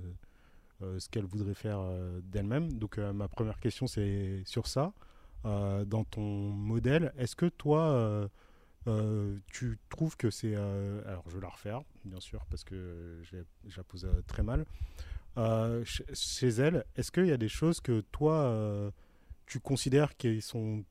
[0.82, 1.80] euh, ce qu'elle voudrait faire
[2.22, 2.72] d'elle-même.
[2.72, 4.92] Donc ma première question c'est sur ça.
[5.44, 8.30] dans ton modèle, est-ce que toi
[9.52, 10.54] tu trouves que c'est...
[10.54, 14.64] alors je vais la refaire bien sûr parce que je la pose très mal.
[15.84, 18.92] chez elle, est-ce qu'il y a des choses que toi
[19.46, 20.84] tu considères qui sont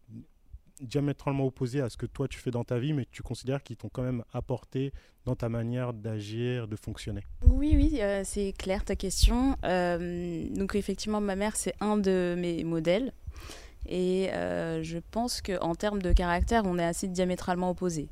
[0.81, 3.77] diamétralement opposés à ce que toi tu fais dans ta vie, mais tu considères qu'ils
[3.77, 4.93] t'ont quand même apporté
[5.25, 9.57] dans ta manière d'agir, de fonctionner Oui, oui, euh, c'est clair ta question.
[9.65, 13.11] Euh, donc effectivement, ma mère, c'est un de mes modèles.
[13.89, 18.07] Et euh, je pense qu'en termes de caractère, on est assez diamétralement opposés.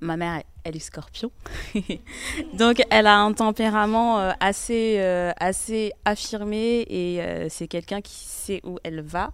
[0.00, 1.30] Ma mère, elle est scorpion.
[2.54, 5.00] donc elle a un tempérament assez,
[5.40, 9.32] assez affirmé et c'est quelqu'un qui sait où elle va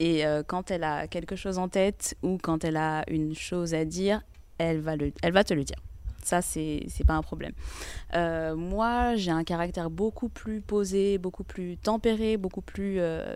[0.00, 3.74] et euh, quand elle a quelque chose en tête ou quand elle a une chose
[3.74, 4.22] à dire,
[4.58, 5.78] elle va, le, elle va te le dire.
[6.22, 7.52] Ça, c'est pas un problème.
[8.14, 13.34] Euh, moi, j'ai un caractère beaucoup plus posé, beaucoup plus tempéré, beaucoup plus euh,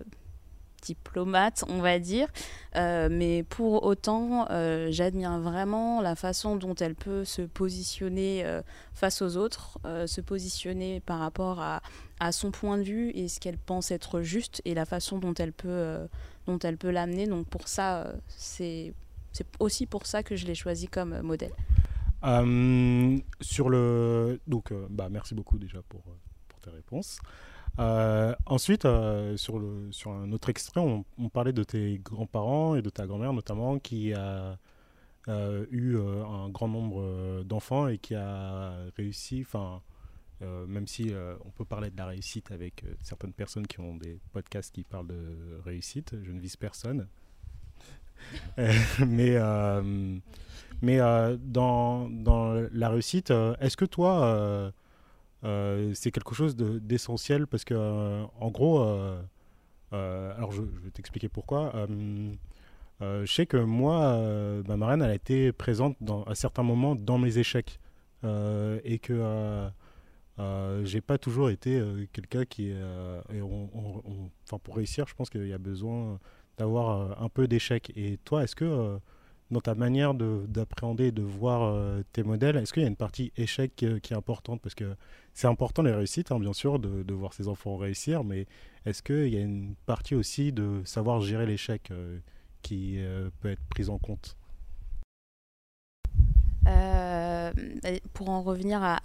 [0.81, 2.29] diplomate, on va dire.
[2.75, 4.47] mais pour autant,
[4.89, 8.47] j'admire vraiment la façon dont elle peut se positionner
[8.95, 11.83] face aux autres, se positionner par rapport à,
[12.21, 15.35] à, son point de vue et ce qu'elle pense être juste et la façon dont
[15.35, 16.09] elle peut
[16.49, 17.27] dont elle peut l'amener.
[17.27, 18.93] Donc pour ça, euh, c'est
[19.61, 21.53] aussi pour ça que je l'ai choisi comme euh, modèle.
[22.25, 26.03] Euh, sur le donc bah merci beaucoup déjà pour,
[26.49, 27.21] pour tes réponses.
[27.79, 28.89] ensuite,
[29.37, 33.33] sur, le, sur un autre extrait, on, parlait de tes grands-parents et de ta grand-mère
[33.33, 34.59] notamment, qui a
[35.29, 39.81] eu un grand nombre d'enfants et qui a réussi, enfin,
[40.41, 43.81] euh, même si euh, on peut parler de la réussite avec euh, certaines personnes qui
[43.81, 47.09] ont des podcasts qui parlent de réussite, je ne vise personne.
[49.07, 49.37] mais
[50.81, 54.73] mais dans, dans, la réussite, est-ce que toi,
[55.43, 57.47] c'est quelque chose d'essentiel?
[57.47, 57.75] Parce que,
[58.41, 58.81] en gros,
[59.93, 61.87] alors je, vais t'expliquer pourquoi.
[63.01, 64.19] je sais que moi,
[64.67, 65.97] ma marraine, elle a été présente
[66.27, 67.79] à certains moments dans mes échecs.
[68.25, 69.71] et que
[70.39, 73.21] euh, j'ai pas toujours été euh, quelqu'un qui euh,
[74.45, 76.21] enfin pour réussir je pense qu'il y a besoin
[76.59, 78.99] d'avoir un peu d'échecs et toi est-ce que
[79.51, 83.33] dans ta manière d'appréhender et de voir tes modèles est-ce qu'il y a une partie
[83.37, 84.61] échec qui, est importante?
[84.61, 84.97] Parce que
[85.35, 88.47] c'est important les réussites hein, bien sûr de, de, voir ses enfants réussir mais
[88.87, 91.93] est-ce qu'il y a une partie aussi de savoir gérer l'échec
[92.63, 92.99] qui
[93.41, 94.37] peut être prise en compte?
[97.85, 99.01] Euh, pour en revenir à,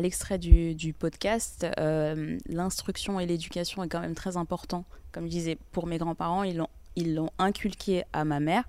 [0.00, 4.84] l'extrait du, podcast, euh, l'instruction et l'éducation est quand même très important.
[5.12, 8.64] Comme je disais, pour mes grands-parents, ils l'ont inculqué à ma mère,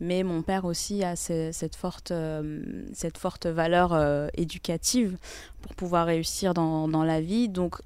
[0.00, 3.98] mais mon père aussi a cette, forte, euh, cette forte valeur
[4.34, 5.16] éducative
[5.62, 7.48] pour pouvoir réussir dans, la vie.
[7.48, 7.76] Donc,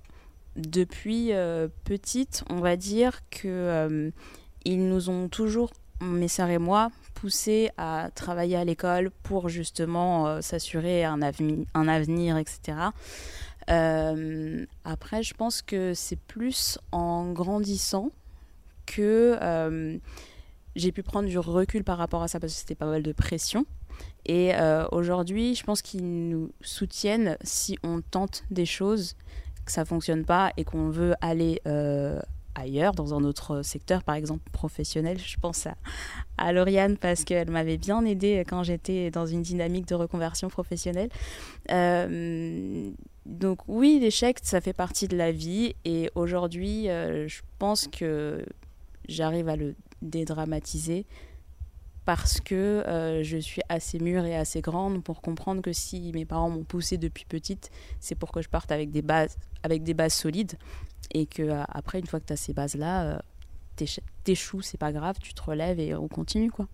[0.57, 1.33] depuis
[1.85, 4.13] petite, on va dire que
[4.65, 6.91] ils nous ont toujours, mes sœurs et moi,
[7.77, 12.79] à travailler à l'école pour justement euh, s'assurer un, un, avenir, etc.
[13.71, 18.11] Euh, après, je pense que c'est plus en grandissant
[18.87, 19.99] que euh,
[20.75, 23.13] j'ai pu prendre du recul par rapport à ça parce que c'était pas mal de
[23.13, 23.67] pression.
[24.25, 24.53] Et
[24.93, 29.17] aujourd'hui, je pense qu'ils nous soutiennent si on tente des choses,
[29.67, 31.61] que ça fonctionne pas et qu'on veut aller
[32.55, 35.19] ailleurs, dans un autre secteur, par exemple professionnel.
[35.19, 35.75] Je pense à,
[36.39, 41.11] à Lauriane parce qu'elle m'avait bien aidée quand j'étais dans une dynamique de reconversion professionnelle.
[41.71, 42.91] Euh,
[43.27, 48.45] donc oui, l'échec, ça fait partie de la vie et aujourd'hui, euh, je pense que
[49.09, 51.07] j'arrive à le dédramatiser
[52.05, 56.25] parce que euh, je suis assez mûre et assez grande pour comprendre que si mes
[56.25, 59.95] parents m'ont poussée depuis petite, c'est pour que je parte avec des bases, avec des
[59.95, 60.55] bases solides
[61.11, 63.19] et que euh, après une fois que tu as ces bases là, euh,
[64.25, 66.69] t'échoues, c'est pas grave, tu te relèves et on continue quoi.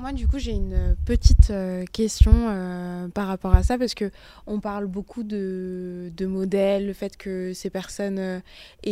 [0.00, 4.10] Moi, du coup, j'ai une petite euh, question euh, par rapport à ça parce que
[4.46, 8.42] on parle beaucoup de, de modèles, le fait que ces personnes aient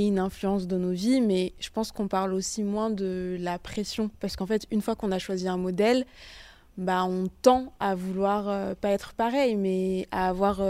[0.07, 4.11] une influence dans nos vies, mais je pense qu'on parle aussi moins de la pression
[4.21, 6.05] parce qu'en fait, une fois qu'on a choisi un modèle,
[6.77, 10.61] bah, on tend à vouloir pas être pareil, mais à avoir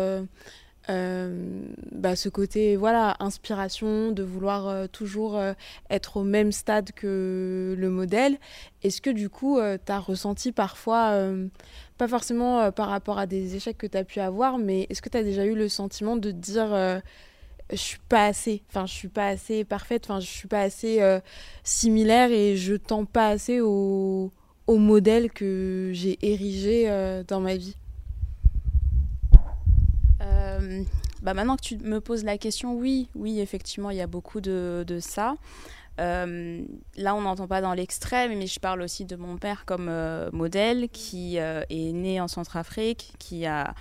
[0.90, 5.52] euh, bah, ce côté voilà inspiration de vouloir euh, toujours euh,
[5.90, 8.38] être au même stade que le modèle.
[8.82, 11.18] Est-ce que du coup tu as ressenti parfois
[11.98, 15.08] pas forcément par rapport à des échecs que tu as pu avoir mais est-ce que
[15.08, 16.68] tu as déjà eu le sentiment de dire
[17.70, 21.00] je suis pas assez enfin je suis pas assez parfaite enfin je suis pas assez
[21.64, 24.30] similaire et je tends pas assez au,
[24.68, 26.86] au modèle que j'ai érigé
[27.26, 27.76] dans ma vie?
[30.58, 30.82] Euh,
[31.22, 34.40] bah maintenant que tu me poses la question, oui, oui, effectivement, il y a beaucoup
[34.40, 35.34] de, ça.
[36.00, 36.62] Euh,
[36.96, 40.30] là, on n'entend pas dans l'extrême, mais je parle aussi de mon père comme euh,
[40.32, 43.74] modèle, qui est né en Centrafrique, qui, a,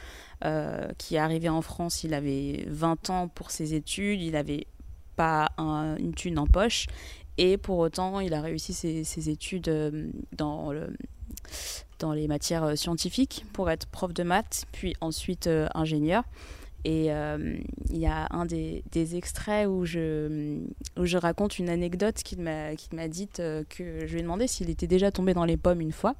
[0.97, 4.67] qui est arrivé en France, il avait 20 ans pour ses études, il n'avait
[5.15, 6.87] pas une thune en poche,
[7.37, 10.73] et pour autant, il a réussi ses, études dans
[11.99, 16.23] dans les matières scientifiques pour être prof de maths, puis ensuite ingénieur.
[16.83, 17.57] Et euh,
[17.89, 18.83] il y a un des,
[19.15, 20.59] extraits où je,
[20.97, 24.69] où je raconte une anecdote qu'il m'a dite euh, que je lui ai demandé s'il
[24.69, 26.15] était déjà tombé dans les pommes une fois.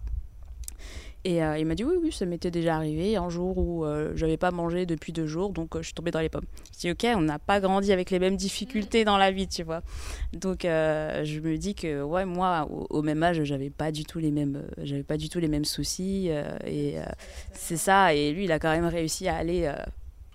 [1.24, 4.26] Et euh, il m'a dit oui, oui, ça m'était déjà arrivé un jour où je
[4.26, 6.46] n'avais pas mangé depuis deux jours, donc je suis tombée dans les pommes.
[6.74, 9.63] Je dis ok, on n'a pas grandi avec les mêmes difficultés dans la vie, tu
[9.63, 9.82] vois.
[10.32, 15.30] Donc je me dis que ouais, moi, au, même âge, j'avais pas j'avais pas du
[15.30, 16.30] tout les mêmes soucis.
[16.65, 16.96] et
[17.52, 18.13] c'est ça.
[18.13, 19.70] Et lui, il a quand même réussi à aller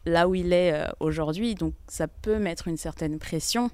[0.06, 1.54] là où il est euh, aujourd'hui.
[1.54, 3.70] Donc ça peut mettre une certaine pression.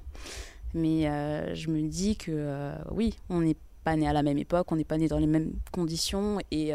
[0.74, 4.38] Mais euh, je me dis que euh, oui, on n'est pas né à la même
[4.38, 6.38] époque, on n'est pas né dans les mêmes conditions.
[6.50, 6.72] Et,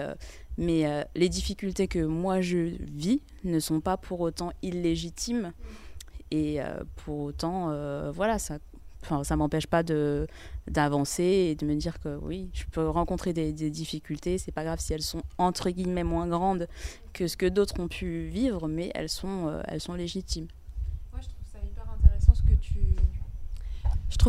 [0.57, 5.53] mais les difficultés que moi je vis ne sont pas pour autant illégitimes.
[6.31, 6.57] Et
[6.95, 7.67] pour autant,
[8.11, 8.57] voilà, ça
[9.03, 10.27] enfin, ça m'empêche pas de
[10.67, 14.37] d'avancer et de me dire que oui, je peux rencontrer des, des difficultés.
[14.37, 16.67] C'est pas grave si elles sont entre guillemets moins grandes
[17.13, 20.47] que ce que d'autres ont pu vivre, mais elles sont euh, elles sont légitimes.
[21.11, 21.45] Moi, je trouve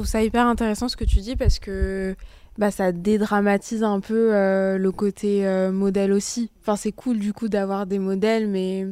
[0.06, 2.16] ça hyper intéressant ce que tu dis parce que
[2.56, 6.50] bah, ça dédramatise un peu euh, le côté euh, modèle aussi.
[6.60, 8.86] Enfin, c'est cool du coup d'avoir des modèles, mais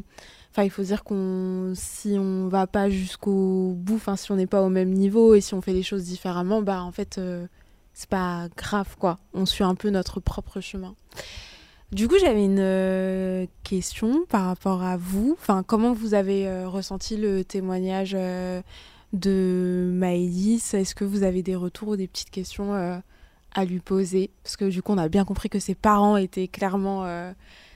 [0.52, 4.46] Enfin, il faut dire qu'on si on va pas jusqu'au bout, enfin si on n'est
[4.46, 7.46] pas au même niveau et si on fait les choses différemment, bah en fait euh,
[7.94, 9.18] c'est pas grave quoi.
[9.32, 10.94] On suit un peu notre propre chemin.
[11.90, 15.36] Du coup, j'avais une euh, question par rapport à vous.
[15.40, 18.12] Enfin, comment vous avez euh, ressenti le témoignage
[19.14, 20.74] de Maëlys?
[20.74, 22.74] Est-ce que vous avez des retours ou des petites questions
[23.54, 24.30] à lui poser?
[24.42, 27.06] Parce que du coup, on a bien compris que ses parents étaient clairement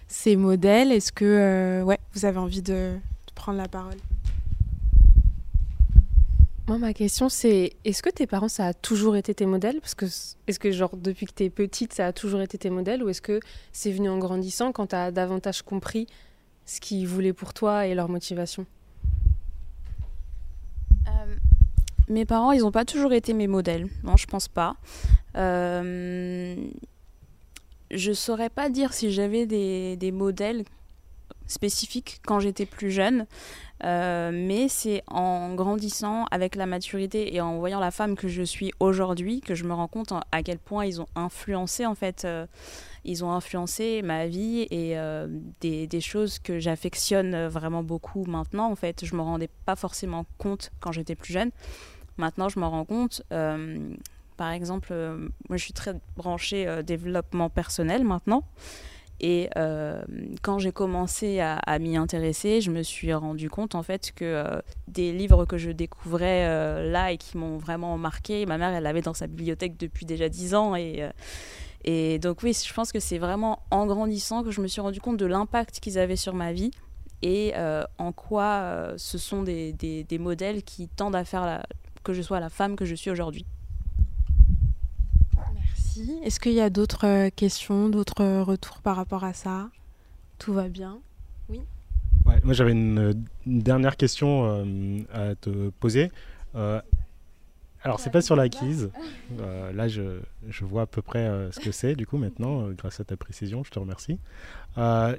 [0.06, 0.92] ces modèles.
[0.92, 2.96] Est-ce que euh, ouais, vous avez envie de,
[3.34, 3.96] prendre la parole?
[6.68, 9.80] Moi, ma question, c'est est-ce que tes parents, ça a toujours été tes modèles?
[9.80, 12.70] Parce que est-ce que, genre, depuis que tu es petite, ça a toujours été tes
[12.70, 13.04] modèles?
[13.04, 13.38] Ou est-ce que
[13.72, 16.08] c'est venu en grandissant quand tu as davantage compris
[16.64, 18.66] ce qu'ils voulaient pour toi et leur motivation?
[21.06, 21.36] Euh,
[22.08, 23.86] Mes parents, ils n'ont pas toujours été mes modèles.
[24.02, 24.74] Non, je pense pas.
[25.36, 26.56] Euh,
[27.90, 30.64] je saurais pas dire si j'avais des, des, modèles
[31.46, 33.27] spécifiques quand j'étais plus jeune,
[33.85, 38.42] euh, mais c'est en grandissant avec la maturité et en voyant la femme que je
[38.42, 42.25] suis aujourd'hui que je me rends compte à quel point ils ont influencé en fait.
[42.25, 42.46] Euh,
[43.09, 45.28] ils ont influencé ma vie et euh,
[45.61, 48.68] des, des, choses que j'affectionne vraiment beaucoup maintenant.
[48.68, 51.53] En fait, je me rendais pas forcément compte quand j'étais plus jeune.
[52.16, 53.22] Maintenant, je m'en rends compte.
[54.37, 55.16] Par exemple, euh,
[55.49, 58.45] moi je suis très branchée euh, développement personnel maintenant.
[59.18, 60.03] Et euh,
[60.43, 65.11] quand j'ai commencé à, m'y intéresser, je me suis rendu compte en fait que des
[65.11, 66.47] livres que je découvrais
[66.91, 70.28] là et qui m'ont vraiment marqué, ma mère elle l'avait dans sa bibliothèque depuis déjà
[70.28, 70.74] 10 ans.
[70.76, 75.01] Et, donc oui, je pense que c'est vraiment en grandissant que je me suis rendu
[75.01, 76.70] compte de l'impact qu'ils avaient sur ma vie
[77.22, 77.55] et
[77.97, 81.62] en quoi ce sont des, modèles qui tendent à faire
[82.05, 83.47] que je sois la femme que je suis aujourd'hui.
[85.97, 86.18] Merci.
[86.24, 89.68] Est-ce qu'il y a d'autres questions, d'autres retours par rapport à ça?
[90.38, 90.99] Tout va bien?
[91.49, 91.61] Oui
[92.44, 96.11] moi j'avais une, dernière question euh, à te poser.
[96.57, 96.80] Euh,
[97.82, 98.90] alors c'est pas sur l'acquise.
[99.40, 103.01] Euh, là je, je, vois à peu près ce que c'est du coup maintenant grâce
[103.01, 103.64] à ta précision.
[103.64, 104.18] Je te remercie.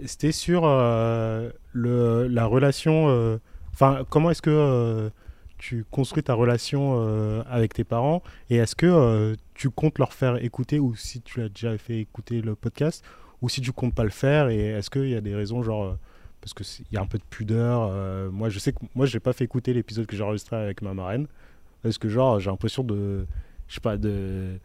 [0.05, 3.39] C'était sur le, la relation.
[3.73, 5.11] Enfin comment est-ce que
[5.57, 7.01] tu construis ta relation
[7.49, 11.49] avec tes parents et est-ce que tu comptes leur faire écouter ou si tu as
[11.49, 13.03] déjà fait écouter le podcast
[13.41, 15.97] ou si tu comptes pas le faire et est-ce qu'il y a des raisons genre
[16.41, 17.89] parce qu'il y a un peu de pudeur.
[17.91, 20.81] Euh, moi, je sais que moi, j'ai pas fait écouter l'épisode que j'ai enregistré avec
[20.81, 21.27] ma marraine
[21.83, 23.25] parce que genre, j'ai l'impression de,
[23.67, 24.59] je sais pas, de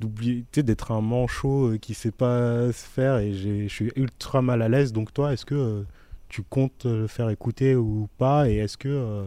[0.00, 4.60] d'oublier, d'être un manchot euh, qui sait pas se faire et je suis ultra mal
[4.62, 4.92] à l'aise.
[4.92, 5.82] Donc toi, est-ce que euh,
[6.28, 9.24] tu comptes le faire écouter ou pas et est-ce que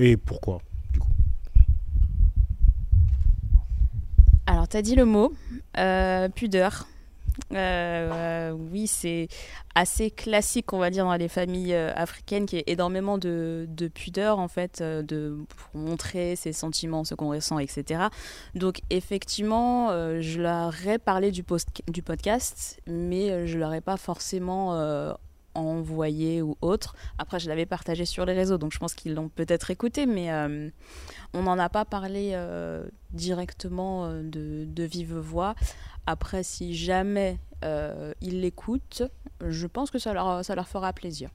[0.00, 0.58] et pourquoi
[0.92, 1.08] du coup
[4.46, 5.32] Alors, tu as dit le mot
[6.34, 6.86] pudeur.
[7.52, 9.28] Euh, oui, c'est
[9.74, 14.38] assez classique, on va dire, dans les familles euh, africaines, qui est énormément de, pudeur,
[14.38, 18.04] en fait, euh, de, pour montrer ses sentiments, ce qu'on ressent, etc.
[18.54, 19.90] Donc, effectivement,
[20.20, 24.74] je leur ai parlé du, post du podcast, mais je leur ai pas forcément
[25.54, 26.94] envoyé ou autre.
[27.18, 30.30] Après, je l'avais partagé sur les réseaux, donc je pense qu'ils l'ont peut-être écouté, mais
[31.34, 32.38] on n'en a pas parlé
[33.12, 35.54] directement de, de, vive voix.
[36.06, 39.02] Après, si jamais euh, ils l'écoutent,
[39.46, 41.30] je pense que ça leur, ça leur fera plaisir.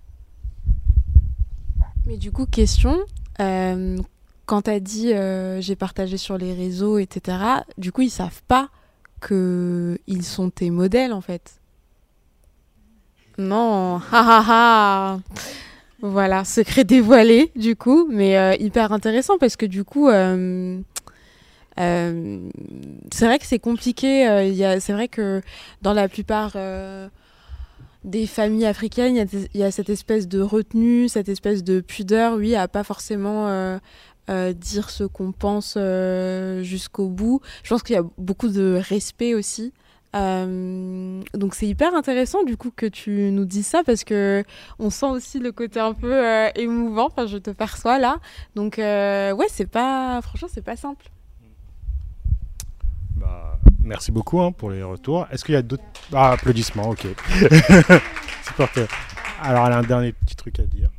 [2.05, 2.99] Mais du coup, question,
[3.39, 3.97] euh,
[4.45, 7.38] quand tu as dit euh, j'ai partagé sur les réseaux, etc.,
[7.78, 8.70] du coup, ils savent pas
[9.26, 11.61] qu'ils sont tes modèles, en fait.
[13.38, 15.19] Non, ha
[16.01, 20.09] Voilà, secret dévoilé, du coup, mais hyper intéressant parce que du coup,
[21.79, 22.49] euh,
[23.11, 24.27] c'est vrai que c'est compliqué.
[24.27, 25.41] Euh, c'est vrai que
[25.81, 27.09] dans la plupart euh,
[28.03, 32.55] des familles africaines, il y, a cette espèce de retenue, cette espèce de pudeur, oui,
[32.55, 33.79] à pas forcément
[34.27, 35.77] dire ce qu'on pense
[36.61, 37.41] jusqu'au bout.
[37.63, 39.73] Je pense qu'il y a beaucoup de respect aussi.
[40.16, 44.43] Donc c'est hyper intéressant du coup que tu nous dis ça parce que
[44.80, 46.24] on sent aussi le côté un peu
[46.55, 47.07] émouvant.
[47.07, 48.18] Enfin, je te perçois là.
[48.55, 51.05] Donc ouais, c'est pas franchement c'est pas simple.
[53.16, 55.28] Bah, merci beaucoup hein, pour les retours.
[55.32, 55.84] Est-ce qu'il y a d'autres?
[56.13, 57.07] Ah, applaudissements Ok.
[58.57, 58.88] parfait.
[59.41, 60.89] Alors, elle a un dernier petit truc à dire.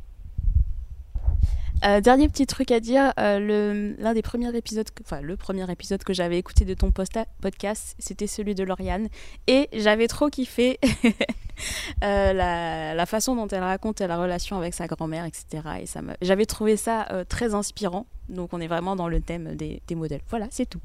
[1.85, 6.03] Euh, dernier petit truc à dire, euh, l'un des premiers épisodes, enfin le premier épisode
[6.03, 9.09] que j'avais écouté de ton podcast, c'était celui de Lauriane,
[9.45, 10.79] et j'avais trop kiffé
[12.03, 15.45] euh, la, façon dont elle raconte la relation avec sa grand-mère, etc.
[15.81, 15.85] Et
[16.21, 18.07] j'avais trouvé ça très inspirant.
[18.29, 20.21] Donc on est vraiment dans le thème des, modèles.
[20.29, 20.81] Voilà, c'est tout.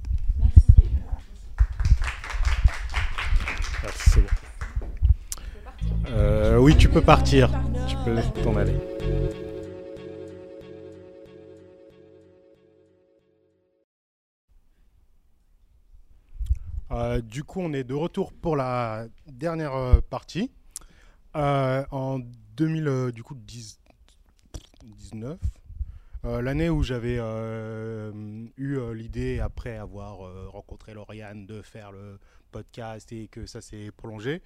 [6.08, 7.50] Euh, oui, tu peux partir.
[7.88, 8.74] Tu peux t'en aller.
[16.92, 20.50] Euh, du coup, on est de retour pour la dernière euh, partie.
[21.34, 22.20] en
[22.56, 25.38] 2000, du coup, 19,
[26.24, 30.18] l'année où j'avais eu l'idée, après avoir
[30.52, 32.18] rencontré Lauriane, de faire le
[32.50, 34.42] podcast et que ça s'est prolongé,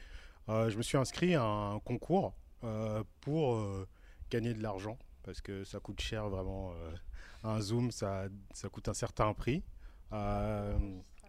[0.49, 2.33] euh, je me suis inscrit à un concours
[2.65, 3.87] euh, pour euh,
[4.31, 6.73] gagner de l'argent parce que ça coûte cher vraiment.
[7.43, 8.29] un Zoom, ça
[8.71, 9.65] coûte un certain prix.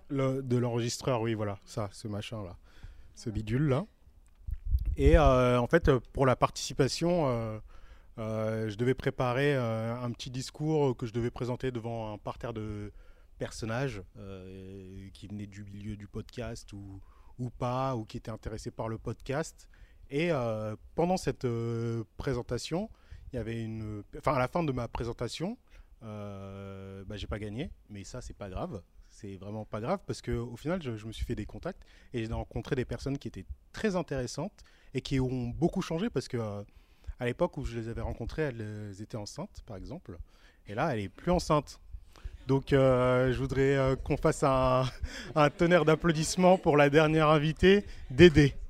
[0.09, 2.55] Le, de l'enregistreur, oui, voilà, ça, ce machin-là,
[3.15, 3.85] ce bidule-là.
[4.95, 7.61] Et en fait, pour la participation,
[8.17, 12.91] je devais préparer un petit discours que je devais présenter devant un parterre de
[13.37, 14.01] personnages
[15.13, 16.99] qui venaient du milieu du podcast ou,
[17.39, 19.67] ou pas, ou qui étaient intéressés par le podcast.
[20.09, 22.89] Et euh, pendant cette euh, présentation,
[23.31, 24.03] il y avait une.
[24.17, 25.57] Enfin, à la fin de ma présentation,
[26.03, 28.81] euh, bah, j'ai pas gagné, mais ça, c'est pas grave.
[29.19, 31.81] C'est vraiment pas grave parce que au final, je, me suis fait des contacts
[32.13, 34.63] et j'ai rencontré des personnes qui étaient très intéressantes
[34.93, 36.37] et qui ont beaucoup changé parce que
[37.19, 40.19] à l'époque où je les avais rencontrées, elles étaient enceintes, par exemple.
[40.67, 41.79] Et là, elle est plus enceinte.
[42.45, 44.85] Donc euh, je voudrais euh, qu'on fasse un,
[45.57, 48.55] tonnerre d'applaudissements pour la dernière invitée, Dédé.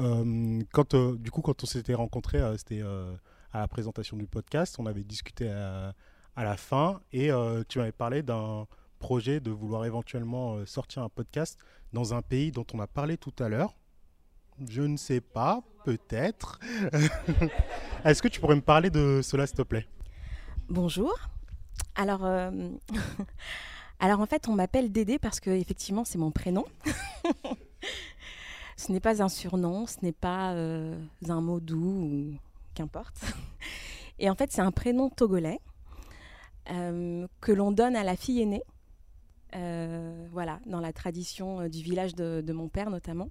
[0.00, 2.82] Euh, quand, du coup, quand on s'était rencontrés, c'était
[3.52, 4.76] à la présentation du podcast.
[4.78, 5.94] On avait discuté à,
[6.36, 7.30] la fin et
[7.68, 8.66] tu m'avais parlé d'un
[8.98, 11.58] projet de vouloir éventuellement sortir un podcast
[11.92, 13.76] dans un pays dont on a parlé tout à l'heure.
[14.68, 16.58] Je ne sais pas, peut-être.
[18.04, 19.86] Est-ce que tu pourrais me parler de cela, s'il te plaît?
[20.68, 21.14] Bonjour.
[21.94, 22.22] Alors,
[24.02, 26.64] Alors en fait, on m'appelle Dédé parce que effectivement, c'est mon prénom.
[28.76, 32.34] ce n'est pas un surnom, ce n'est pas un mot doux ou
[32.74, 33.20] qu'importe.
[34.18, 35.60] Et en fait, c'est un prénom togolais
[36.66, 38.62] que l'on donne à la fille aînée
[39.54, 43.28] euh, voilà, dans la tradition euh, du village de, mon père notamment.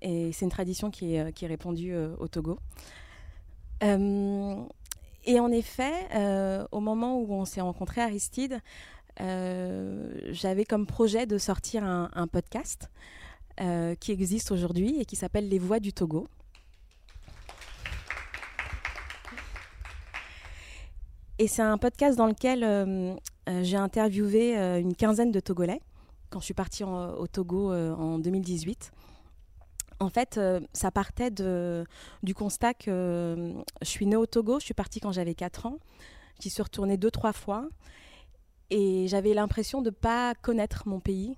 [0.00, 2.58] Et c'est une tradition qui est, euh, répandue au Togo.
[3.80, 5.92] et en effet,
[6.70, 8.60] au moment où on s'est rencontré Aristide,
[9.18, 12.90] j'avais comme projet de sortir un podcast
[14.00, 16.28] qui existe aujourd'hui et qui s'appelle Les Voix du Togo.
[21.42, 23.16] Et c'est un podcast dans lequel euh,
[23.48, 25.80] euh, j'ai interviewé euh, une quinzaine de Togolais
[26.30, 28.92] quand je suis partie au Togo en 2018.
[29.98, 30.38] En fait,
[30.72, 35.34] ça partait du constat que je suis née au Togo, je suis partie quand j'avais
[35.34, 35.78] 4 ans,
[36.40, 37.68] j'y suis retournée deux, trois fois,
[38.70, 41.36] et j'avais l'impression de ne pas connaître mon pays.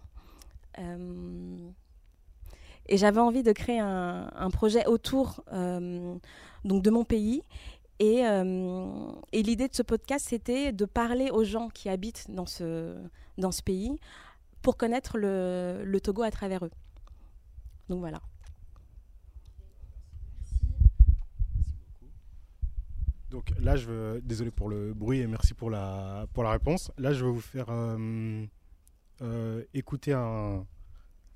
[0.79, 0.85] et
[2.97, 7.43] j'avais envie de créer un, un projet autour donc de mon pays
[8.03, 12.97] euh, et, l'idée de ce podcast, c'était de parler aux gens qui habitent dans ce,
[13.39, 13.99] dans ce pays
[14.63, 16.71] pour connaître le, le Togo à travers eux.
[17.89, 18.21] Donc voilà.
[23.31, 26.91] Donc là, je veux, désolé pour le bruit et merci pour la, pour la réponse.
[26.99, 28.47] Là, je vais vous faire euh,
[29.23, 30.65] euh, écouter un,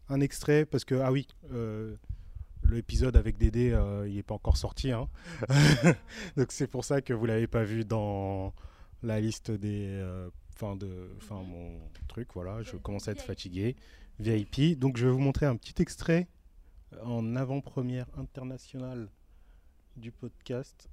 [0.09, 1.27] un, extrait parce que, ah oui,
[2.75, 4.93] l'épisode avec Dédé, euh, il n'est pas encore sorti.
[4.93, 5.09] Hein.
[6.37, 8.55] Donc c'est pour ça que vous ne l'avez pas vu dans
[9.03, 9.87] la liste des...
[9.89, 13.77] Euh, enfin, de, fin, mon truc, voilà, je commence à être fatigué.
[14.19, 14.79] VIP.
[14.79, 16.27] Donc je vais vous montrer un petit extrait
[17.05, 19.09] en avant-première internationale
[19.97, 20.89] du podcast.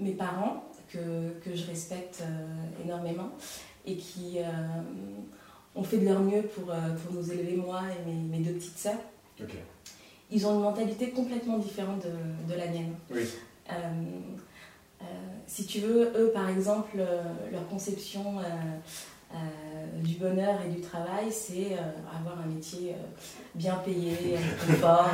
[0.00, 3.32] Mes parents, que, que je respecte euh, énormément,
[3.86, 4.38] et qui
[5.74, 8.52] ont fait de leur mieux pour, euh, pour nous élever, moi et mes, mes deux
[8.52, 9.00] petites sœurs.
[10.30, 12.94] Ils ont une mentalité complètement différente de, de la mienne.
[13.10, 13.22] Oui.
[13.70, 13.74] Euh,
[15.02, 15.04] euh,
[15.46, 16.98] si tu veux, eux, par exemple,
[17.50, 18.36] leur conception
[19.96, 21.76] du bonheur et du travail, c'est
[22.18, 22.94] avoir un métier
[23.54, 25.10] bien payé, confort.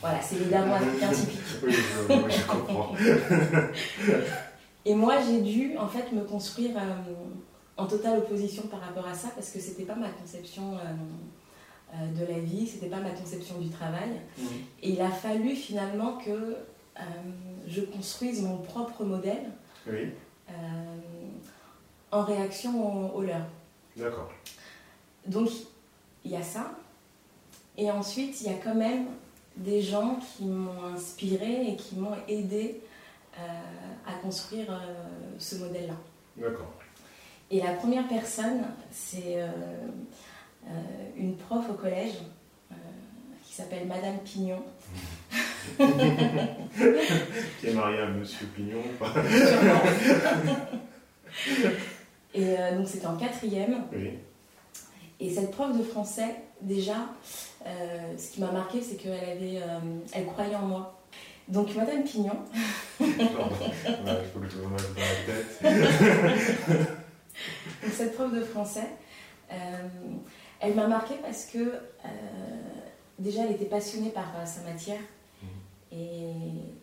[0.00, 1.38] Voilà, c'est évidemment africain typique.
[1.64, 1.74] Oui,
[2.28, 2.94] je comprends.
[4.84, 6.76] et moi, j'ai dû, en fait, me construire
[7.76, 12.06] en totale opposition par rapport à ça parce que c'était pas ma conception euh, euh,
[12.12, 14.20] de la vie, c'était pas ma conception du travail.
[14.38, 14.44] Mmh.
[14.82, 17.02] Et il a fallu finalement que euh,
[17.66, 19.50] je construise mon propre modèle
[22.12, 23.46] en réaction au, leur.
[23.96, 24.32] D'accord.
[25.26, 25.50] Donc
[26.24, 26.72] il y a ça.
[27.76, 29.06] Et ensuite, il y a quand même
[29.56, 32.80] des gens qui m'ont inspiré et qui m'ont aidé
[34.06, 34.80] à construire
[35.38, 35.94] ce modèle-là.
[36.36, 36.72] D'accord.
[37.50, 39.46] Et la première personne, c'est euh,
[40.66, 40.70] euh,
[41.16, 42.14] une prof au collège
[42.72, 42.74] euh,
[43.44, 44.62] qui s'appelle Madame Pignon.
[47.60, 48.82] qui est mariée à Monsieur Pignon
[52.34, 53.84] Et donc c'était en quatrième.
[55.18, 57.08] Et cette prof de français, déjà,
[57.64, 59.60] ce qui m'a marqué, c'est qu'elle avait,
[60.12, 61.00] elle croyait en moi.
[61.48, 62.38] Donc Madame Pignon.
[63.00, 66.88] il faut que je me dans la tête.
[67.92, 68.88] Cette prof de français,
[69.52, 69.56] euh,
[70.60, 72.08] elle m'a marquée parce que euh,
[73.18, 75.00] déjà elle était passionnée par euh, sa matière
[75.42, 75.98] mhm.
[75.98, 76.32] et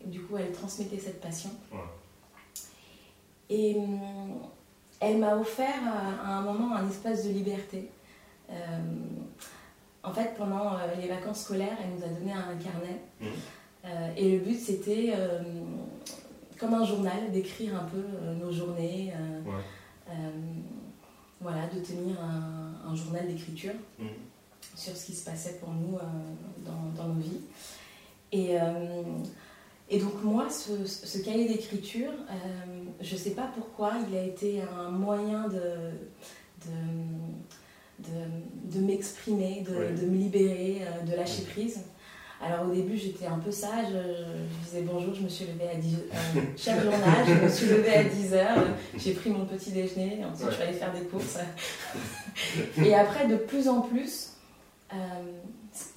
[0.06, 1.50] du coup elle transmettait cette passion.
[3.50, 3.78] Et
[5.00, 5.82] elle m'a offert
[6.26, 7.90] à un moment un espace de liberté.
[10.02, 13.02] en fait, pendant les vacances scolaires, elle nous a donné un carnet.
[13.20, 14.18] Mhm.
[14.18, 15.14] et le but, c'était,
[16.58, 18.04] comme un journal, d'écrire un peu
[18.44, 19.14] nos journées,
[21.42, 24.06] voilà, de tenir un, journal d'écriture mmh.
[24.76, 26.02] sur ce qui se passait pour nous euh,
[26.96, 27.42] dans, nos vies.
[28.32, 29.02] Et, euh,
[29.90, 32.12] et donc moi, ce, cahier d'écriture,
[33.02, 35.92] je ne sais pas pourquoi, il a été un moyen de,
[38.00, 41.82] de, de, m'exprimer, de, me libérer, de lâcher prise.
[42.46, 45.76] Alors au début j'étais un peu sage, je, disais bonjour, je me suis levée à
[45.76, 48.66] 10 euh, chaque journal, je me suis levée à 10 heures,
[48.98, 51.38] j'ai pris mon petit déjeuner, ensuite je suis allée faire des courses.
[52.84, 54.34] Et après de plus en plus,
[54.92, 54.96] euh,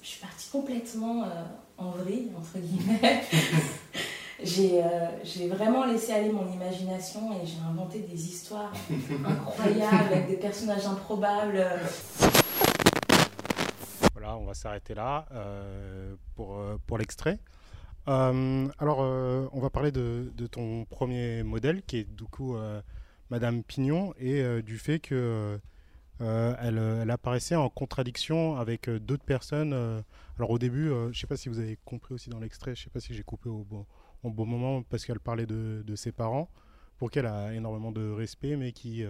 [0.01, 1.27] je suis partie complètement euh,
[1.77, 3.23] en vrille, entre guillemets.
[4.43, 8.71] j'ai vraiment laissé aller mon imagination et j'ai inventé des histoires
[9.25, 11.65] incroyables avec des personnages improbables
[14.35, 15.25] on va s'arrêter là
[16.35, 17.39] pour, pour l'extrait.
[18.05, 22.55] alors, on va parler de, de, ton premier modèle, qui est du coup
[23.29, 25.59] Madame Pignon, et du fait que
[26.19, 29.73] elle, elle, apparaissait en contradiction avec d'autres personnes.
[30.37, 32.81] alors au début, je ne sais pas si vous avez compris aussi dans l'extrait, je
[32.81, 33.85] ne sais pas si j'ai coupé au bon,
[34.23, 36.49] au bon moment parce qu'elle parlait de, de, ses parents,
[36.97, 39.05] pour qui elle a énormément de respect, mais qui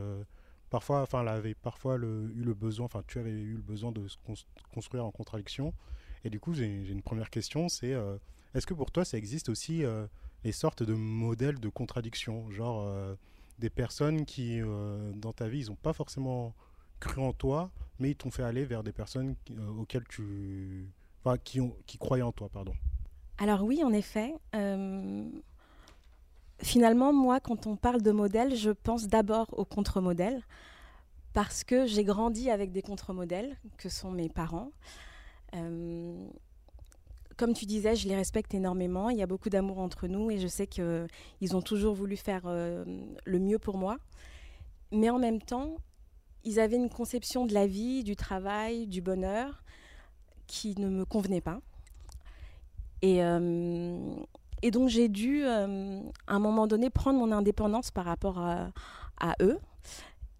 [0.69, 4.07] parfois, enfin, elle avait parfois eu le besoin, enfin, tu avais eu le besoin de
[4.07, 4.17] se
[4.73, 5.73] construire en contradiction.
[6.23, 8.17] Et du coup, j'ai une première question, c'est euh,
[8.53, 10.07] est-ce que pour toi, ça existe aussi euh,
[10.43, 13.15] les sortes de modèles de contradiction, genre euh,
[13.59, 14.59] des personnes qui,
[15.15, 16.53] dans ta vie, ils n'ont pas forcément
[16.99, 19.35] cru en toi, mais ils t'ont fait aller vers des personnes
[19.79, 20.87] auxquelles tu,
[21.43, 22.73] qui ont, qui croyaient en toi, pardon.
[23.39, 24.35] Alors oui, en effet.
[26.59, 30.41] Finalement, moi, quand on parle de modèle, je pense d'abord au contre-modèle,
[31.33, 34.71] parce que j'ai grandi avec des contre-modèles, que sont mes parents.
[35.55, 36.27] Euh,
[37.37, 39.11] comme tu disais, je les respecte énormément.
[39.11, 42.41] Il y a beaucoup d'amour entre nous et je sais qu'ils ont toujours voulu faire
[42.45, 42.83] euh,
[43.25, 43.97] le mieux pour moi.
[44.91, 45.75] Mais en même temps,
[46.43, 49.63] ils avaient une conception de la vie, du travail, du bonheur
[50.47, 51.59] qui ne me convenait pas.
[53.03, 54.15] Et, euh,
[54.61, 58.71] et donc j'ai dû, euh, à un moment donné, prendre mon indépendance par rapport à,
[59.41, 59.57] eux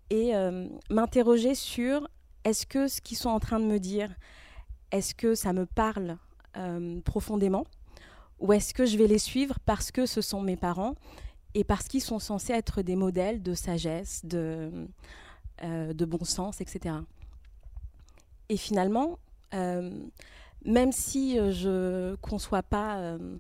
[0.09, 2.07] et euh, m'interroger sur
[2.43, 4.15] est-ce que ce qu'ils sont en train de me dire,
[4.91, 6.18] est-ce que ça me parle
[6.57, 7.65] euh, profondément
[8.39, 10.93] ou est-ce que je vais les suivre parce que ce sont mes parents
[11.55, 14.88] et parce qu'ils sont censés être des modèles de sagesse, de,
[15.63, 16.97] de bon sens, etc.
[18.49, 19.18] Et finalement,
[20.68, 23.38] même si je ne conçois pas euh,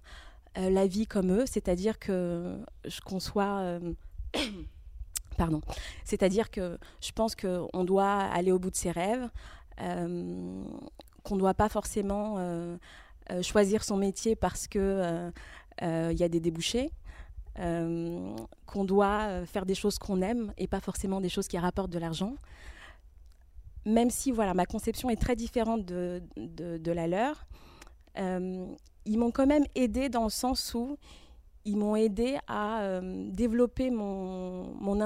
[0.57, 3.59] la vie comme eux, c'est-à-dire que je conçois.
[3.61, 3.93] Euh,
[5.37, 5.61] pardon.
[6.03, 9.29] C'est-à-dire que je pense qu'on doit aller au bout de ses rêves,
[9.81, 10.63] euh,
[11.23, 12.37] qu'on ne doit pas forcément
[13.41, 15.33] choisir son métier parce qu'il
[15.81, 16.89] il y a des débouchés.
[17.55, 21.99] qu'on doit faire des choses qu'on aime et pas forcément des choses qui rapportent de
[21.99, 22.33] l'argent.
[23.85, 27.45] Même si voilà, ma conception est très différente de la leur,
[29.07, 30.97] ils m'ont quand même aidé dans le sens où
[31.65, 34.99] ils m'ont aidé à euh, développer mon, mon,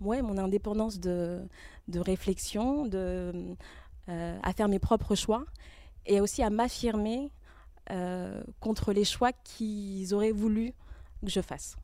[0.00, 1.40] ouais, mon indépendance de,
[1.88, 3.32] de réflexion, de,
[4.08, 5.44] euh, à faire mes propres choix
[6.06, 7.30] et aussi à m'affirmer
[7.90, 10.72] euh, contre les choix qu'ils auraient voulu
[11.24, 11.76] que je fasse.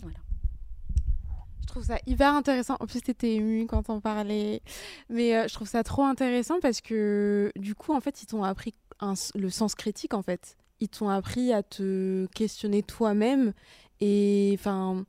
[0.00, 0.18] Voilà.
[1.62, 2.76] Je trouve ça hyper intéressant.
[2.78, 4.62] En plus, tu étais émue quand on parlait.
[5.08, 8.74] Mais je trouve ça trop intéressant parce que du coup, en fait, ils t'ont appris
[9.00, 10.56] le sens critique en fait.
[10.80, 13.52] Ils t'ont appris à te questionner toi-même
[14.00, 15.04] et enfin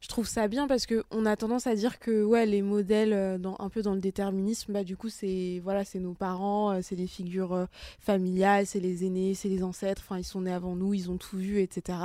[0.00, 3.12] je trouve ça bien parce que on a tendance à dire que ouais les modèles
[3.12, 6.70] euh, dans, un peu dans le déterminisme bah du coup c'est voilà c'est nos parents
[6.70, 7.66] euh, c'est les figures euh,
[7.98, 11.16] familiales c'est les aînés c'est les ancêtres enfin ils sont nés avant nous ils ont
[11.16, 11.98] tout vu etc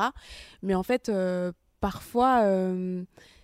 [0.64, 1.12] mais en fait
[1.80, 2.44] parfois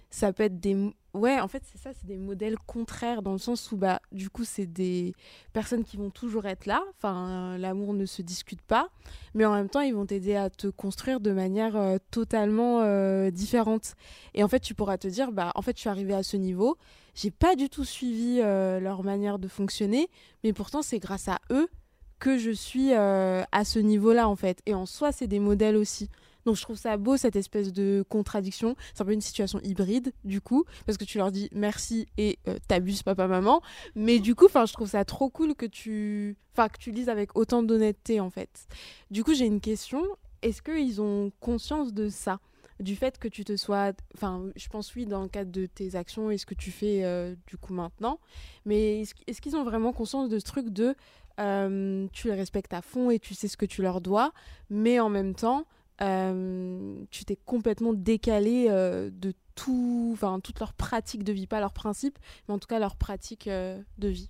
[0.10, 0.76] ça peut être des
[1.18, 4.30] Ouais, en fait, c'est ça, c'est des modèles contraires dans le sens où, bah, du
[4.30, 5.15] coup, c'est des
[5.51, 6.84] personnes qui vont toujours être là.
[6.95, 8.89] Enfin, l'amour ne se discute pas,
[9.34, 13.32] mais en même temps, ils vont t'aider à te construire de manière euh, totalement euh,
[13.32, 13.95] différente.
[14.36, 16.38] Et en fait, tu pourras te dire, bah, en fait, je suis arrivée à ce
[16.38, 16.78] niveau,
[17.15, 20.09] j'ai pas du tout suivi euh, leur manière de fonctionner,
[20.43, 21.68] mais pourtant, c'est grâce à eux
[22.20, 24.61] que je suis à ce niveau-là, en fait.
[24.65, 26.09] Et en soi, c'est des modèles aussi.
[26.48, 28.76] Donc je trouve ça beau cette espèce de contradiction.
[28.93, 32.39] C'est un peu une situation hybride du coup parce que tu leur dis merci et
[32.48, 33.62] euh, t'abuses papa maman,
[33.95, 37.62] mais du coup je trouve ça trop cool que tu que tu lises avec autant
[37.62, 38.68] d'honnêteté en fait.
[39.12, 40.04] Du coup, j'ai une question,
[40.41, 42.39] est-ce qu'ils ont conscience de ça?
[42.80, 45.95] Du fait que tu te sois, enfin, je pense oui dans le cadre de tes
[45.95, 48.20] actions et ce que tu fais euh, du coup maintenant,
[48.66, 50.95] mais est-ce qu'ils ont vraiment conscience de ce truc de
[51.39, 54.32] euh, tu les respectes à fond et tu sais ce que tu leur dois,
[54.70, 55.66] mais en même temps,
[56.02, 61.60] euh, tu t'es complètement décalé euh, de tout, enfin toute leur pratique de vie, pas
[61.60, 64.30] leur principe, mais en tout cas leur pratique euh, de vie.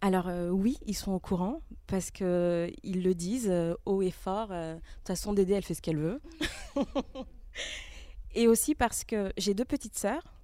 [0.00, 3.50] Alors oui, ils sont au courant parce que ils le disent
[3.86, 4.48] haut et fort.
[4.48, 6.20] De toute façon, Dédé, elle fait ce qu'elle veut.
[8.34, 10.34] et aussi parce que j'ai deux petites sœurs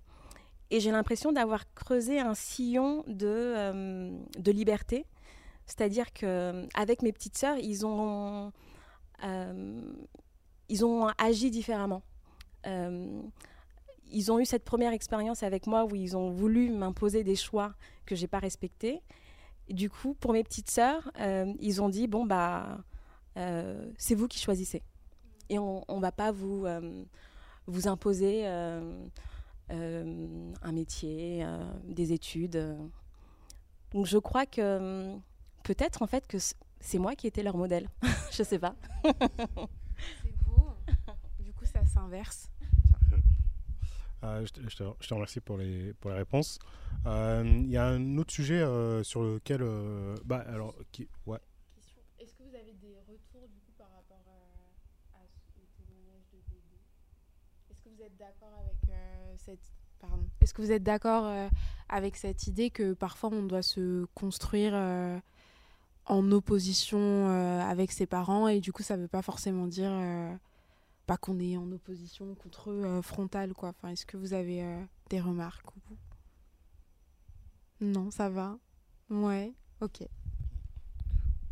[0.71, 5.05] et j'ai l'impression d'avoir creusé un sillon de, de liberté
[5.71, 8.53] c'est-à-dire que avec mes petites sœurs, ils ont,
[9.23, 9.81] euh,
[10.68, 12.03] ils ont agi différemment.
[12.66, 13.23] Euh,
[14.11, 17.75] ils ont eu cette première expérience avec moi où ils ont voulu m'imposer des choix
[18.05, 19.01] que j'ai pas respectés.
[19.68, 22.79] du coup, pour mes petites sœurs, euh, ils ont dit bon bah
[23.97, 24.83] c'est vous qui choisissez
[25.49, 26.66] et on, ne va pas vous
[27.66, 28.83] vous imposer un
[30.73, 31.47] métier,
[31.85, 32.77] des études
[33.93, 35.16] Donc je crois que
[35.63, 36.39] peut-être en fait que
[36.81, 37.89] c'est moi qui étais leur modèle.
[38.33, 38.75] je sais pas.
[39.05, 40.75] c'est beau.
[41.39, 42.51] Du coup, ça s'inverse.
[44.23, 46.59] Euh, je, te, je, te, remercie pour les, pour les réponses.
[47.07, 49.63] Euh, il y a un autre sujet euh, sur lequel.
[50.25, 51.39] bah, alors, qui, ouais.
[52.19, 55.23] Est-ce que vous avez des retours du coup par rapport à, à
[55.55, 56.81] ce témoignage de bébé?
[57.71, 59.73] Est-ce que vous êtes d'accord avec cette.
[59.99, 60.27] Pardon.
[60.41, 61.31] Est-ce que vous êtes d'accord
[61.91, 64.73] avec cette idée que parfois on doit se construire
[66.11, 67.29] en opposition
[67.61, 69.93] avec ses parents et du coup ça veut pas forcément dire
[71.11, 73.71] pas qu'on est en opposition contre eux euh, frontale quoi.
[73.71, 75.67] Enfin, est-ce que vous avez euh, des remarques
[77.81, 78.57] Non, ça va.
[79.09, 80.07] Ouais, ok.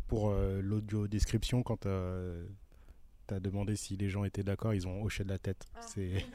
[0.07, 5.03] Pour euh, l'audio description, quand tu as demandé si les gens étaient d'accord, ils ont
[5.03, 5.67] hoché de la tête.
[5.75, 5.81] Ah.
[5.81, 6.25] C'est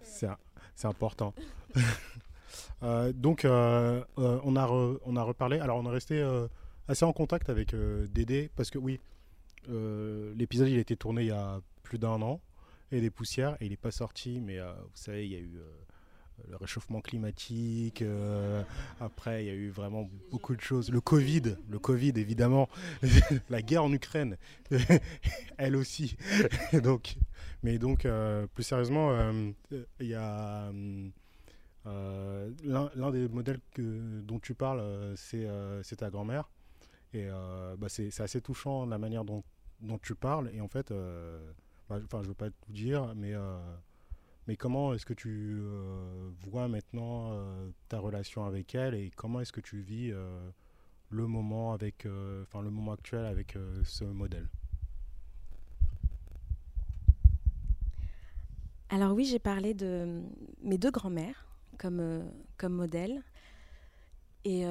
[0.74, 1.34] c'est important.
[3.12, 4.66] donc, on, a
[5.04, 5.58] on a reparlé.
[5.58, 6.26] Alors, on est resté
[6.88, 9.00] assez en contact avec Dédé parce que oui,
[9.68, 12.40] l'épisode il a été tourné il y a plus d'un an
[12.92, 15.40] et des poussières et il n'est pas sorti mais euh, vous savez il y a
[15.40, 15.70] eu euh,
[16.50, 18.62] le réchauffement climatique euh,
[19.00, 20.90] après il y a eu vraiment beaucoup de choses.
[20.90, 22.68] Le Covid le Covid évidemment.
[23.50, 24.36] La guerre en Ukraine
[25.58, 26.16] elle aussi.
[26.82, 27.16] Donc
[27.62, 28.06] mais donc
[28.54, 29.10] plus sérieusement
[29.72, 30.70] il y a
[31.84, 36.48] l'un des modèles que, dont tu parles c'est ta grand-mère
[37.14, 37.28] et
[37.78, 39.42] bah, c'est assez touchant la manière dont,
[39.80, 40.92] dont tu parles et en fait
[41.88, 43.58] bah, enfin, je veux pas tout dire, mais, euh,
[44.46, 49.40] mais comment est-ce que tu euh, vois maintenant euh, ta relation avec elle et comment
[49.40, 50.12] est-ce que tu vis
[51.10, 52.06] le moment avec,
[52.42, 54.48] enfin le moment actuel avec ce modèle?
[58.90, 60.22] Alors oui, j'ai parlé de
[60.62, 61.46] mes deux grands-mères
[61.78, 63.22] comme, comme modèle.
[64.44, 64.64] Et,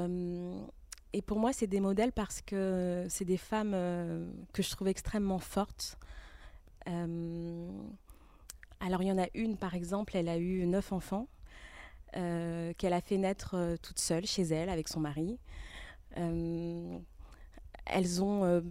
[1.18, 3.72] et pour moi, c'est des modèles parce que c'est des femmes
[4.54, 5.98] que je trouve extrêmement fortes,
[6.88, 7.70] euh,
[8.80, 11.28] alors il y en a une, par exemple, elle a eu neuf enfants.
[12.16, 15.38] Euh, qu'elle a fait naître euh, toute seule chez elle avec son mari.
[17.86, 18.64] elles ont.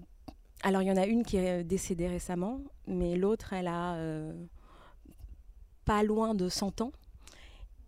[0.62, 3.97] alors, il y en a une qui est décédée récemment, mais l'autre, elle a
[5.84, 6.92] pas loin de 100 ans.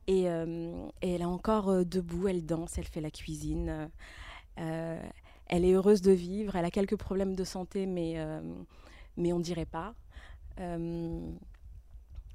[0.06, 3.90] Et elle est encore debout, elle danse, elle fait la cuisine.
[4.58, 8.16] Elle est heureuse de vivre, elle a quelques problèmes de santé, mais,
[9.16, 9.94] mais on dirait pas.
[10.60, 11.30] Euh,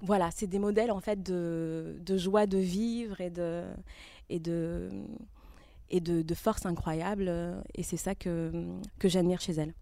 [0.02, 3.66] voilà, c'est des modèles en fait de, joie de vivre et de,
[4.30, 4.90] et de,
[5.90, 7.32] et de, force incroyable.
[7.74, 8.52] Et c'est ça que,
[9.00, 9.74] que j'admire chez elle.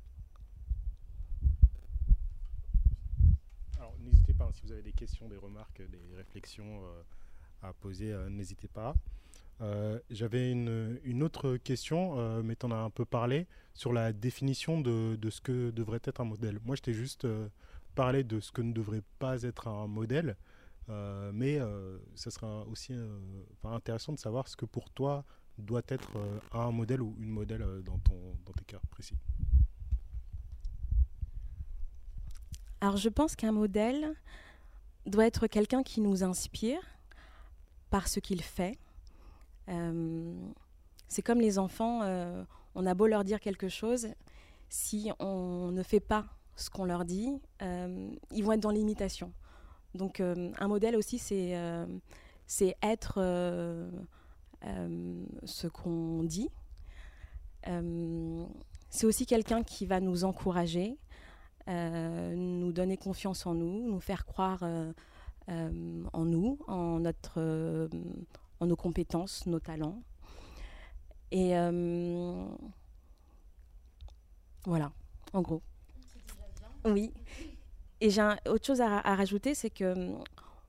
[4.00, 7.04] N'hésitez pas, hein, si vous avez des questions, des remarques, des réflexions euh,
[7.62, 8.94] à poser, euh, n'hésitez pas.
[10.10, 15.18] J'avais une, autre question, mais tu en as un peu parlé, sur la définition de,
[15.30, 16.60] ce que devrait être un modèle.
[16.66, 17.28] Moi, j'étais juste
[17.96, 20.36] parler de ce que ne devrait pas être un modèle,
[20.90, 23.20] euh, mais euh, ça sera aussi euh,
[23.64, 25.24] intéressant de savoir ce que pour toi
[25.58, 26.12] doit être
[26.54, 29.18] un modèle ou une modèle dans, ton, dans tes cas précis.
[32.80, 34.16] Alors je pense qu'un modèle
[35.06, 36.82] doit être quelqu'un qui nous inspire
[37.92, 38.80] par ce qu'il fait.
[41.08, 42.02] C'est comme les enfants,
[42.76, 44.08] on a beau leur dire quelque chose,
[44.70, 49.34] si on ne fait pas ce qu'on leur dit, euh, ils vont être dans l'imitation.
[49.96, 51.86] Donc euh, un modèle aussi, euh,
[52.46, 53.16] c'est être
[55.44, 56.50] ce qu'on dit.
[58.90, 60.98] c'est aussi quelqu'un qui va nous encourager,
[61.68, 67.90] nous donner confiance en nous, nous faire croire en nous, en, notre,
[68.66, 70.02] nos compétences, nos talents.
[71.32, 71.54] Et
[74.66, 74.92] voilà,
[75.34, 75.62] en gros.
[76.86, 77.12] Oui.
[78.00, 80.14] Et j'ai autre chose à, rajouter, c'est que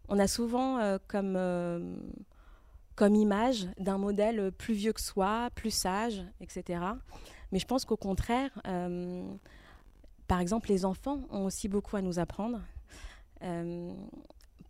[0.09, 1.97] on a souvent euh, comme, euh,
[2.95, 6.81] comme image d'un modèle plus vieux que soi, plus sage, etc.
[7.51, 8.51] Mais je pense qu'au contraire,
[10.27, 12.61] par exemple, les enfants ont aussi beaucoup à nous apprendre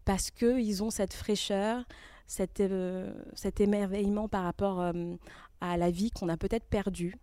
[0.05, 1.85] parce qu'ils ont cette fraîcheur,
[2.27, 4.93] cet, euh, cet émerveillement par rapport
[5.61, 7.17] à la vie qu'on a peut-être perdue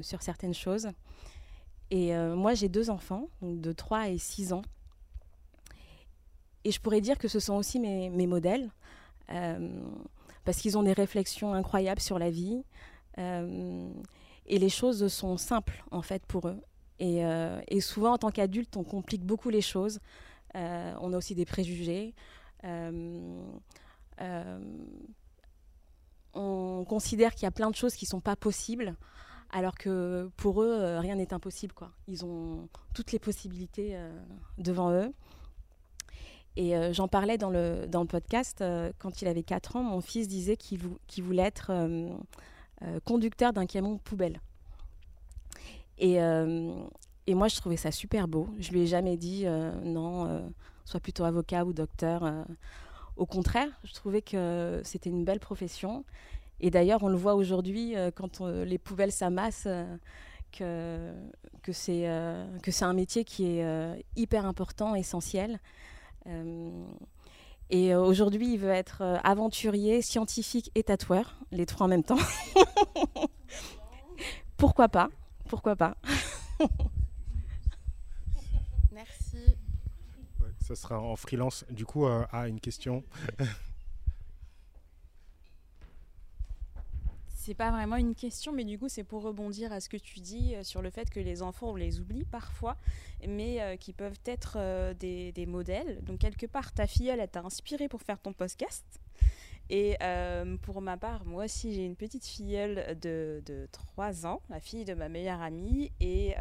[0.00, 0.88] sur certaines choses.
[1.90, 4.62] Et euh, moi, j'ai deux enfants, de 3 et 6 ans.
[6.64, 8.70] Et je pourrais dire que ce sont aussi mes, mes modèles,
[9.30, 9.82] euh,
[10.44, 12.62] parce qu'ils ont des réflexions incroyables sur la vie.
[13.18, 13.92] Euh,
[14.46, 16.60] et les choses sont simples, en fait, pour eux.
[16.98, 17.22] Et,
[17.68, 20.00] et souvent, en tant qu'adulte, on complique beaucoup les choses.
[20.54, 22.14] on a aussi des préjugés.
[26.34, 28.96] On considère qu'il y a plein de choses qui sont pas possibles,
[29.50, 31.74] alors que pour eux, rien n'est impossible.
[32.06, 33.98] Ils ont toutes les possibilités
[34.58, 35.12] devant eux.
[36.56, 38.62] Et j'en parlais dans le, dans le podcast,
[38.98, 40.78] quand il avait 4 ans, mon fils disait qu'il
[41.22, 41.72] voulait être
[43.04, 44.40] conducteur d'un camion poubelle.
[45.98, 46.14] Et,
[47.26, 48.48] et, moi, je trouvais ça super beau.
[48.58, 49.46] Je lui ai jamais dit
[49.84, 50.52] non,
[50.84, 52.22] soit plutôt avocat ou docteur.
[53.20, 56.06] Au contraire, je trouvais que c'était une belle profession.
[56.58, 59.84] Et d'ailleurs, on le voit aujourd'hui euh, quand les poubelles s'amassent, euh,
[60.52, 61.12] que,
[61.62, 62.46] que c'est euh,
[62.80, 65.60] un métier qui est hyper important, essentiel.
[67.68, 72.16] et aujourd'hui, il veut être aventurier, scientifique et tatoueur, les trois en même temps.
[74.56, 75.10] Pourquoi pas?
[75.46, 75.94] Pourquoi pas?
[80.74, 81.64] ça sera en freelance.
[81.70, 83.02] Du coup, euh, ah, une question.
[87.28, 90.20] c'est pas vraiment une question, mais du coup, c'est pour rebondir à ce que tu
[90.20, 92.76] dis euh, sur le fait que les enfants, on les oublie parfois,
[93.26, 94.58] mais euh, qui peuvent être
[94.94, 96.04] des, modèles.
[96.04, 98.84] Donc, quelque part, ta fille, elle t'a inspiré pour faire ton podcast.
[99.72, 99.96] Et
[100.62, 104.84] pour ma part, moi aussi, j'ai une petite filleule de, de 3 ans, la fille
[104.84, 105.92] de ma meilleure amie.
[106.00, 106.34] Et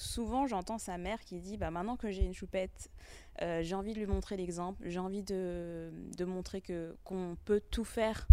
[0.00, 2.90] souvent j'entends sa mère qui dit bah maintenant que j'ai une choupette
[3.42, 5.90] euh, j'ai envie de lui montrer l'exemple j'ai envie de,
[6.20, 8.26] montrer que qu'on peut tout faire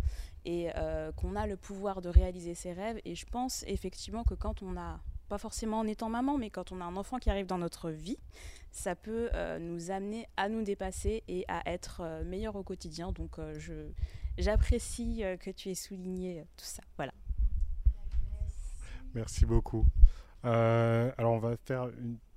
[0.45, 3.01] et euh, qu'on a le pouvoir de réaliser ses rêves.
[3.03, 6.71] Et je pense effectivement que quand on a pas forcément en étant maman mais quand
[6.71, 8.17] on a un enfant qui arrive dans notre vie
[8.71, 13.11] ça peut euh, nous amener à nous dépasser et à être meilleur au quotidien.
[13.11, 13.39] Donc
[14.37, 16.83] j'apprécie que tu aies souligné tout ça.
[16.95, 17.13] Voilà.
[19.13, 19.85] Merci beaucoup
[20.47, 21.89] euh, alors, on va faire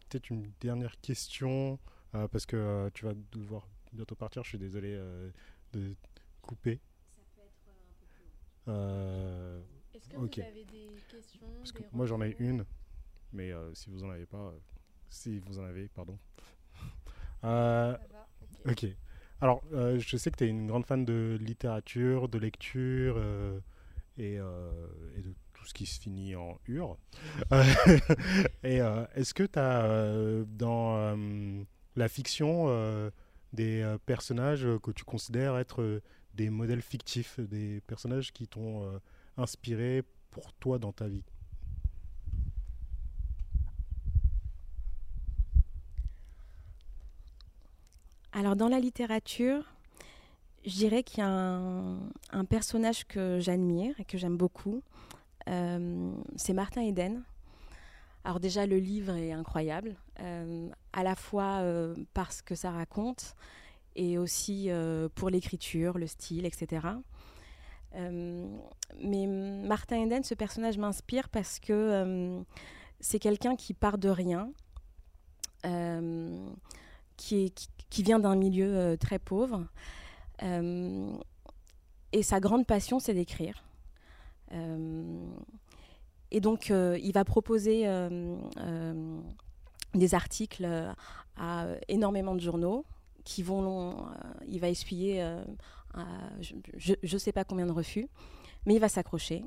[0.08, 1.78] peut-être une dernière question,
[2.14, 4.42] euh, parce que euh, tu vas devoir bientôt partir.
[4.42, 4.98] Je suis désolé
[5.72, 5.94] de
[6.42, 6.80] couper.
[8.66, 12.64] Est-ce que vous avez des questions Parce que moi, j'en ai une,
[13.32, 14.52] mais si vous en avez pas,
[15.08, 16.18] si vous en avez, pardon.
[18.66, 18.86] ok.
[19.40, 23.22] Alors, je sais que tu es une grande fan de littérature, de lecture
[24.18, 26.96] et, et de tout ce qui se finit en ur.
[28.62, 31.62] et euh, est-ce que tu as euh, dans euh,
[31.96, 32.68] la fiction
[33.52, 36.00] des personnages que tu considères être
[36.34, 39.00] des modèles fictifs, des personnages qui t'ont
[39.36, 41.24] inspiré pour toi dans ta vie?
[48.32, 49.64] Alors dans la littérature,
[50.64, 54.82] je dirais qu'il y a un personnage que j'admire et que j'aime beaucoup,
[55.46, 57.22] c'est Martin Eden.
[58.24, 63.34] Alors déjà, le livre est incroyable, euh, à la fois euh, parce que ça raconte
[63.96, 64.70] et aussi
[65.16, 66.86] pour l'écriture, le style, etc.
[67.92, 72.40] mais Martin Eden, ce personnage m'inspire parce que
[73.00, 74.52] c'est quelqu'un qui part de rien,
[77.16, 77.52] qui,
[77.98, 79.66] vient d'un milieu très pauvre.
[80.40, 83.64] et sa grande passion, c'est d'écrire.
[84.52, 85.26] Euh,
[86.30, 88.36] et donc, euh, il va proposer euh,
[89.94, 90.68] des articles
[91.36, 92.84] à énormément de journaux
[93.24, 94.06] qui vont,
[94.46, 95.24] il va essuyer,
[96.38, 98.08] je ne sais pas combien de refus,
[98.66, 99.44] mais il va s'accrocher,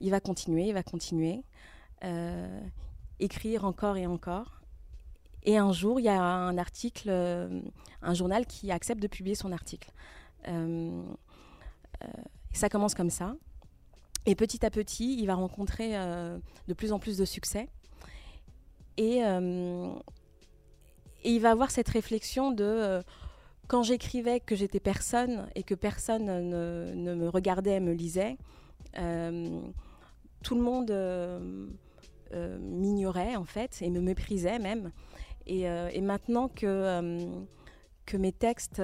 [0.00, 1.42] il va continuer, il va continuer,
[3.20, 4.60] écrire encore et encore.
[5.44, 7.10] Et un jour, il y a un article,
[8.02, 9.92] un journal qui accepte de publier son article.
[12.52, 13.36] ça commence comme ça.
[14.26, 17.68] Et petit à petit, il va rencontrer euh, de plus en plus de succès.
[18.96, 19.88] Et, euh,
[21.24, 23.02] il va avoir cette réflexion de euh,
[23.68, 28.36] quand j'écrivais que j'étais personne et que personne ne, me regardait, me lisait,
[28.94, 30.92] tout le monde
[32.60, 34.92] m'ignorait en fait et me méprisait même.
[35.46, 35.66] Et,
[36.00, 37.00] maintenant que
[38.16, 38.80] mes textes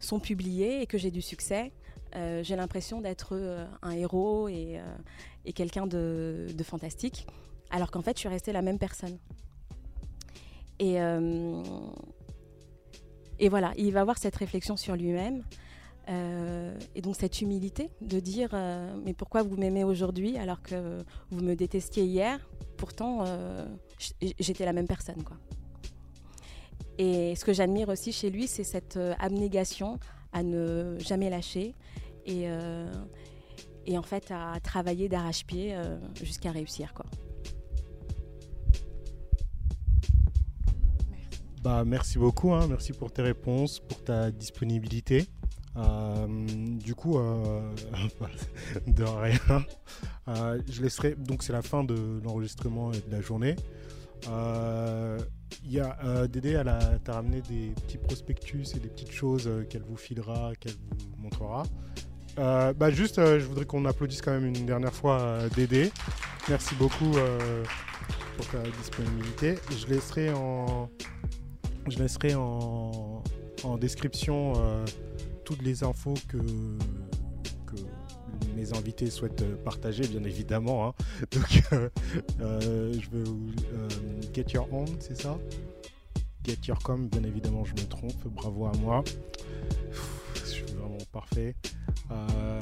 [0.00, 1.70] sont publiés et que j'ai du succès,
[2.14, 4.82] euh, j'ai l'impression d'être euh, un héros et, euh,
[5.44, 7.26] et quelqu'un de, de, fantastique,
[7.70, 9.18] alors qu'en fait, je suis restée la même personne.
[10.78, 10.96] Et,
[13.38, 15.44] et voilà, il va avoir cette réflexion sur lui-même.
[16.08, 18.50] et donc cette humilité de dire
[19.04, 22.40] mais pourquoi vous m'aimez aujourd'hui alors que vous me détestiez hier?
[22.76, 23.24] Pourtant,
[24.40, 25.22] j'étais la même personne.
[25.22, 25.36] Quoi.
[26.98, 30.00] Et ce que j'admire aussi chez lui, c'est cette abnégation
[30.32, 31.76] à ne jamais lâcher
[32.26, 32.92] et, euh,
[33.86, 36.94] et en fait à travailler d'arrache-pied euh, jusqu'à réussir.
[36.94, 37.06] Quoi.
[41.62, 42.66] Bah, merci beaucoup, hein.
[42.68, 45.26] merci pour tes réponses, pour ta disponibilité.
[45.76, 47.12] du coup,
[48.86, 49.64] de rien.
[50.68, 51.14] je laisserai.
[51.14, 53.54] Donc, c'est la fin de l'enregistrement et de la journée.
[54.26, 59.84] Il y a Dédé, elle a, ramené des petits prospectus et des petites choses qu'elle
[59.84, 61.62] vous filera, qu'elle vous montrera.
[62.38, 65.92] Euh, bah juste, euh, je voudrais qu'on applaudisse quand même une dernière fois euh, Dédé.
[66.48, 67.12] Merci beaucoup
[68.36, 69.56] pour ta disponibilité.
[69.70, 70.90] Je laisserai en,
[73.78, 74.54] description
[75.44, 76.38] toutes les infos que,
[78.56, 80.88] mes invités souhaitent partager, bien évidemment.
[80.88, 80.94] Hein.
[81.30, 81.62] Donc,
[82.40, 83.24] je veux
[84.34, 85.38] Get Your Own, c'est ça?
[86.44, 88.26] Get Your Com, bien évidemment, je me trompe.
[88.26, 89.04] Bravo à moi.
[91.12, 91.54] Parfait.
[92.10, 92.58] Euh,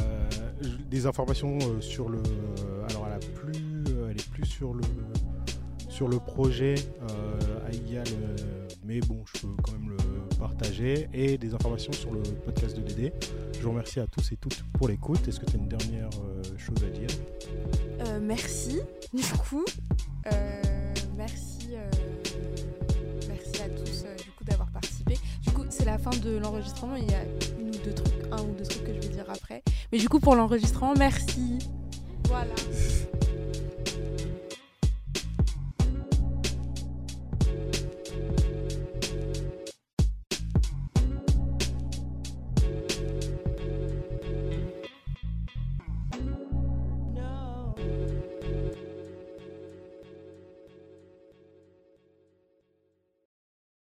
[0.90, 2.20] des informations euh, sur le.
[2.88, 4.82] alors, elle, a plus, elle est plus sur le
[5.88, 6.76] sur le projet
[7.10, 7.38] euh,
[8.84, 12.82] mais bon, je peux quand même le partager, et des informations sur le podcast de
[12.82, 13.12] Dédé.
[13.54, 15.28] Je vous remercie à tous et toutes pour l'écoute.
[15.28, 16.08] Est-ce que tu as une dernière
[16.56, 17.08] chose à dire?
[18.22, 18.80] Merci,
[19.12, 19.64] du coup.
[21.16, 21.70] merci,
[23.28, 25.18] merci à tous du coup d'avoir participé.
[25.42, 26.96] Du coup, c'est la fin de l'enregistrement.
[26.96, 27.22] Il y a
[27.60, 29.62] une ou deux trucs, un ou deux trucs que je vais dire après.
[29.92, 31.58] Mais du coup, pour l'enregistrement, merci.
[32.28, 32.54] Voilà.